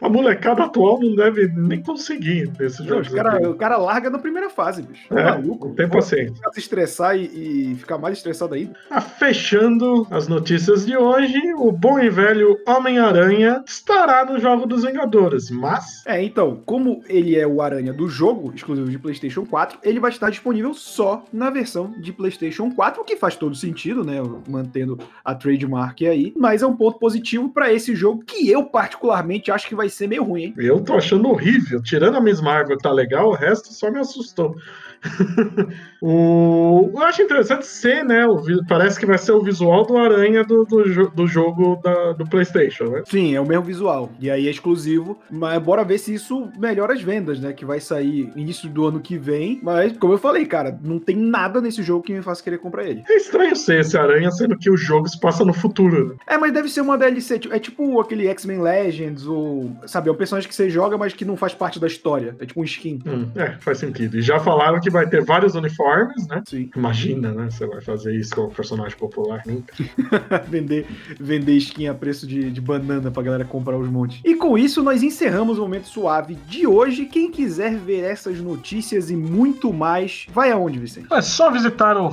a 0.01 0.09
molecada 0.09 0.63
atual 0.63 0.99
não 0.99 1.15
deve 1.15 1.47
nem 1.47 1.81
conseguir 1.81 2.51
esses 2.59 2.85
jogos. 2.85 3.09
Cara, 3.09 3.49
o 3.49 3.55
cara 3.55 3.77
larga 3.77 4.09
na 4.09 4.19
primeira 4.19 4.49
fase, 4.49 4.81
bicho. 4.81 5.13
É, 5.13 5.23
maluco. 5.23 5.73
Tem 5.75 5.87
paciência. 5.87 6.35
Se 6.53 6.59
estressar 6.59 7.17
e, 7.17 7.71
e, 7.71 7.75
ficar 7.75 7.97
mais 7.97 8.17
estressado 8.17 8.53
ainda. 8.53 8.73
Ah, 8.89 9.01
fechando 9.01 10.07
as 10.09 10.27
notícias 10.27 10.85
de 10.85 10.95
hoje, 10.95 11.39
o 11.55 11.71
bom 11.71 11.99
e 11.99 12.09
velho 12.09 12.57
Homem-Aranha 12.67 13.63
estará 13.65 14.25
no 14.25 14.39
jogo 14.39 14.65
dos 14.65 14.83
Vingadores, 14.83 15.49
mas. 15.49 16.03
É, 16.05 16.23
então, 16.23 16.61
como 16.65 17.01
ele 17.07 17.37
é 17.37 17.47
o 17.47 17.61
Aranha 17.61 17.93
do 17.93 18.07
jogo, 18.07 18.53
exclusivo 18.53 18.89
de 18.89 18.99
PlayStation 18.99 19.45
4, 19.45 19.79
ele 19.83 19.99
vai 19.99 20.11
estar 20.11 20.29
disponível 20.29 20.73
só 20.73 21.23
na 21.31 21.49
versão 21.49 21.93
de 21.99 22.11
PlayStation 22.11 22.71
4, 22.71 23.02
o 23.03 23.05
que 23.05 23.17
faz 23.17 23.35
todo 23.35 23.55
sentido, 23.55 24.03
né? 24.03 24.15
Mantendo 24.47 24.97
a 25.23 25.35
trademark 25.35 26.01
aí. 26.05 26.33
Mas 26.35 26.63
é 26.63 26.67
um 26.67 26.75
ponto 26.75 26.97
positivo 26.97 27.49
para 27.49 27.71
esse 27.71 27.93
jogo 27.95 28.23
que 28.25 28.49
eu, 28.49 28.63
particularmente, 28.63 29.51
acho 29.51 29.67
que 29.67 29.75
vai 29.75 29.89
ser 29.89 30.07
meio 30.07 30.23
ruim, 30.23 30.43
hein? 30.43 30.53
Eu 30.57 30.81
tô 30.81 30.93
achando 30.93 31.29
horrível. 31.29 31.81
Tirando 31.83 32.17
a 32.17 32.21
Marvel 32.21 32.77
que 32.77 32.83
tá 32.83 32.91
legal, 32.91 33.29
o 33.29 33.35
resto 33.35 33.73
só 33.73 33.91
me 33.91 33.99
assustou. 33.99 34.55
o... 36.01 36.89
Eu 36.93 37.03
acho 37.03 37.21
interessante 37.21 37.65
ser, 37.65 38.03
né? 38.05 38.25
O... 38.25 38.41
Parece 38.67 38.97
que 38.97 39.05
vai 39.05 39.17
ser 39.17 39.33
o 39.33 39.41
visual 39.41 39.85
do 39.85 39.97
Aranha 39.97 40.43
do, 40.43 40.63
do, 40.63 41.09
do 41.09 41.27
jogo 41.27 41.79
da, 41.83 42.13
do 42.13 42.25
PlayStation, 42.25 42.85
né? 42.85 43.03
Sim, 43.05 43.35
é 43.35 43.41
o 43.41 43.45
mesmo 43.45 43.65
visual. 43.65 44.09
E 44.19 44.31
aí 44.31 44.47
é 44.47 44.51
exclusivo. 44.51 45.19
Mas 45.29 45.61
bora 45.61 45.83
ver 45.83 45.97
se 45.97 46.13
isso 46.13 46.49
melhora 46.57 46.93
as 46.93 47.01
vendas, 47.01 47.39
né? 47.39 47.51
Que 47.51 47.65
vai 47.65 47.79
sair 47.79 48.31
início 48.35 48.69
do 48.69 48.85
ano 48.85 49.01
que 49.01 49.17
vem. 49.17 49.59
Mas, 49.61 49.97
como 49.97 50.13
eu 50.13 50.17
falei, 50.17 50.45
cara, 50.45 50.79
não 50.81 50.99
tem 50.99 51.15
nada 51.15 51.59
nesse 51.59 51.83
jogo 51.83 52.03
que 52.03 52.13
me 52.13 52.21
faça 52.21 52.43
querer 52.43 52.57
comprar 52.57 52.82
ele. 52.87 53.03
É 53.09 53.15
estranho 53.15 53.55
ser 53.55 53.79
esse 53.81 53.97
Aranha, 53.97 54.31
sendo 54.31 54.57
que 54.57 54.69
o 54.69 54.77
jogo 54.77 55.07
se 55.07 55.19
passa 55.19 55.43
no 55.43 55.53
futuro. 55.53 56.09
Né? 56.09 56.15
É, 56.27 56.37
mas 56.37 56.53
deve 56.53 56.69
ser 56.69 56.81
uma 56.81 56.97
DLC. 56.97 57.39
É 57.51 57.59
tipo 57.59 57.99
aquele 57.99 58.27
X-Men 58.27 58.61
Legends, 58.61 59.25
ou. 59.25 59.71
Sabe, 59.85 60.09
é 60.09 60.11
um 60.11 60.15
personagem 60.15 60.47
que 60.47 60.55
você 60.55 60.69
joga, 60.69 60.97
mas 60.97 61.13
que 61.13 61.25
não 61.25 61.35
faz 61.35 61.53
parte 61.53 61.79
da 61.79 61.87
história. 61.87 62.35
É 62.39 62.45
tipo 62.45 62.61
um 62.61 62.63
skin. 62.63 62.99
Hum, 63.05 63.29
é, 63.35 63.51
faz 63.59 63.77
sentido. 63.77 64.17
E 64.17 64.21
já 64.21 64.39
falaram 64.39 64.79
que 64.79 64.89
vai 64.89 65.07
ter 65.07 65.23
vários 65.23 65.55
uniformes, 65.55 66.27
né? 66.27 66.41
Sim. 66.47 66.69
Imagina, 66.75 67.31
né? 67.31 67.49
Você 67.49 67.65
vai 67.65 67.81
fazer 67.81 68.15
isso 68.15 68.35
com 68.35 68.43
um 68.43 68.49
personagem 68.49 68.97
popular. 68.97 69.43
vender, 70.47 70.87
vender 71.19 71.53
skin 71.57 71.87
a 71.87 71.93
preço 71.93 72.27
de, 72.27 72.51
de 72.51 72.61
banana 72.61 73.11
pra 73.11 73.23
galera 73.23 73.45
comprar 73.45 73.77
os 73.77 73.89
montes. 73.89 74.19
E 74.23 74.35
com 74.35 74.57
isso, 74.57 74.81
nós 74.83 75.03
encerramos 75.03 75.57
o 75.57 75.61
momento 75.61 75.87
suave 75.87 76.35
de 76.47 76.65
hoje. 76.67 77.05
Quem 77.05 77.31
quiser 77.31 77.75
ver 77.75 78.03
essas 78.03 78.39
notícias 78.39 79.09
e 79.09 79.15
muito 79.15 79.71
mais, 79.73 80.25
vai 80.33 80.51
aonde, 80.51 80.79
Vicente? 80.79 81.07
É 81.11 81.21
só 81.21 81.51
visitar 81.51 81.97
o 81.97 82.11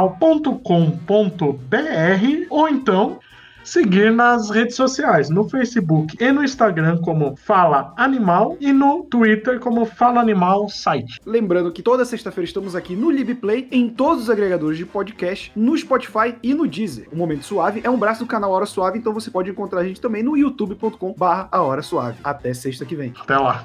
falaanimal.com.br 0.00 2.46
ou 2.48 2.68
então 2.68 3.18
seguir 3.62 4.10
nas 4.10 4.48
redes 4.48 4.74
sociais, 4.74 5.28
no 5.28 5.48
Facebook 5.48 6.16
e 6.18 6.32
no 6.32 6.42
Instagram 6.42 6.98
como 7.02 7.36
Fala 7.36 7.92
Animal 7.96 8.56
e 8.58 8.72
no 8.72 9.04
Twitter 9.04 9.60
como 9.60 9.84
Fala 9.84 10.20
Animal 10.20 10.68
Site. 10.68 11.20
Lembrando 11.26 11.70
que 11.70 11.82
toda 11.82 12.04
sexta-feira 12.04 12.46
estamos 12.46 12.74
aqui 12.74 12.96
no 12.96 13.10
LibPlay, 13.10 13.68
em 13.70 13.88
todos 13.88 14.24
os 14.24 14.30
agregadores 14.30 14.78
de 14.78 14.86
podcast, 14.86 15.52
no 15.54 15.76
Spotify 15.76 16.34
e 16.42 16.54
no 16.54 16.66
Deezer. 16.66 17.06
O 17.12 17.16
Momento 17.16 17.44
Suave 17.44 17.80
é 17.84 17.90
um 17.90 17.98
braço 17.98 18.24
do 18.24 18.26
canal 18.26 18.50
Hora 18.50 18.66
Suave, 18.66 18.98
então 18.98 19.12
você 19.12 19.30
pode 19.30 19.50
encontrar 19.50 19.80
a 19.80 19.84
gente 19.84 20.00
também 20.00 20.22
no 20.22 20.36
youtube.com 20.36 21.14
barra 21.16 21.48
A 21.52 21.62
Hora 21.62 21.82
Suave. 21.82 22.18
Até 22.24 22.54
sexta 22.54 22.84
que 22.84 22.96
vem. 22.96 23.12
Até 23.20 23.36
lá. 23.36 23.64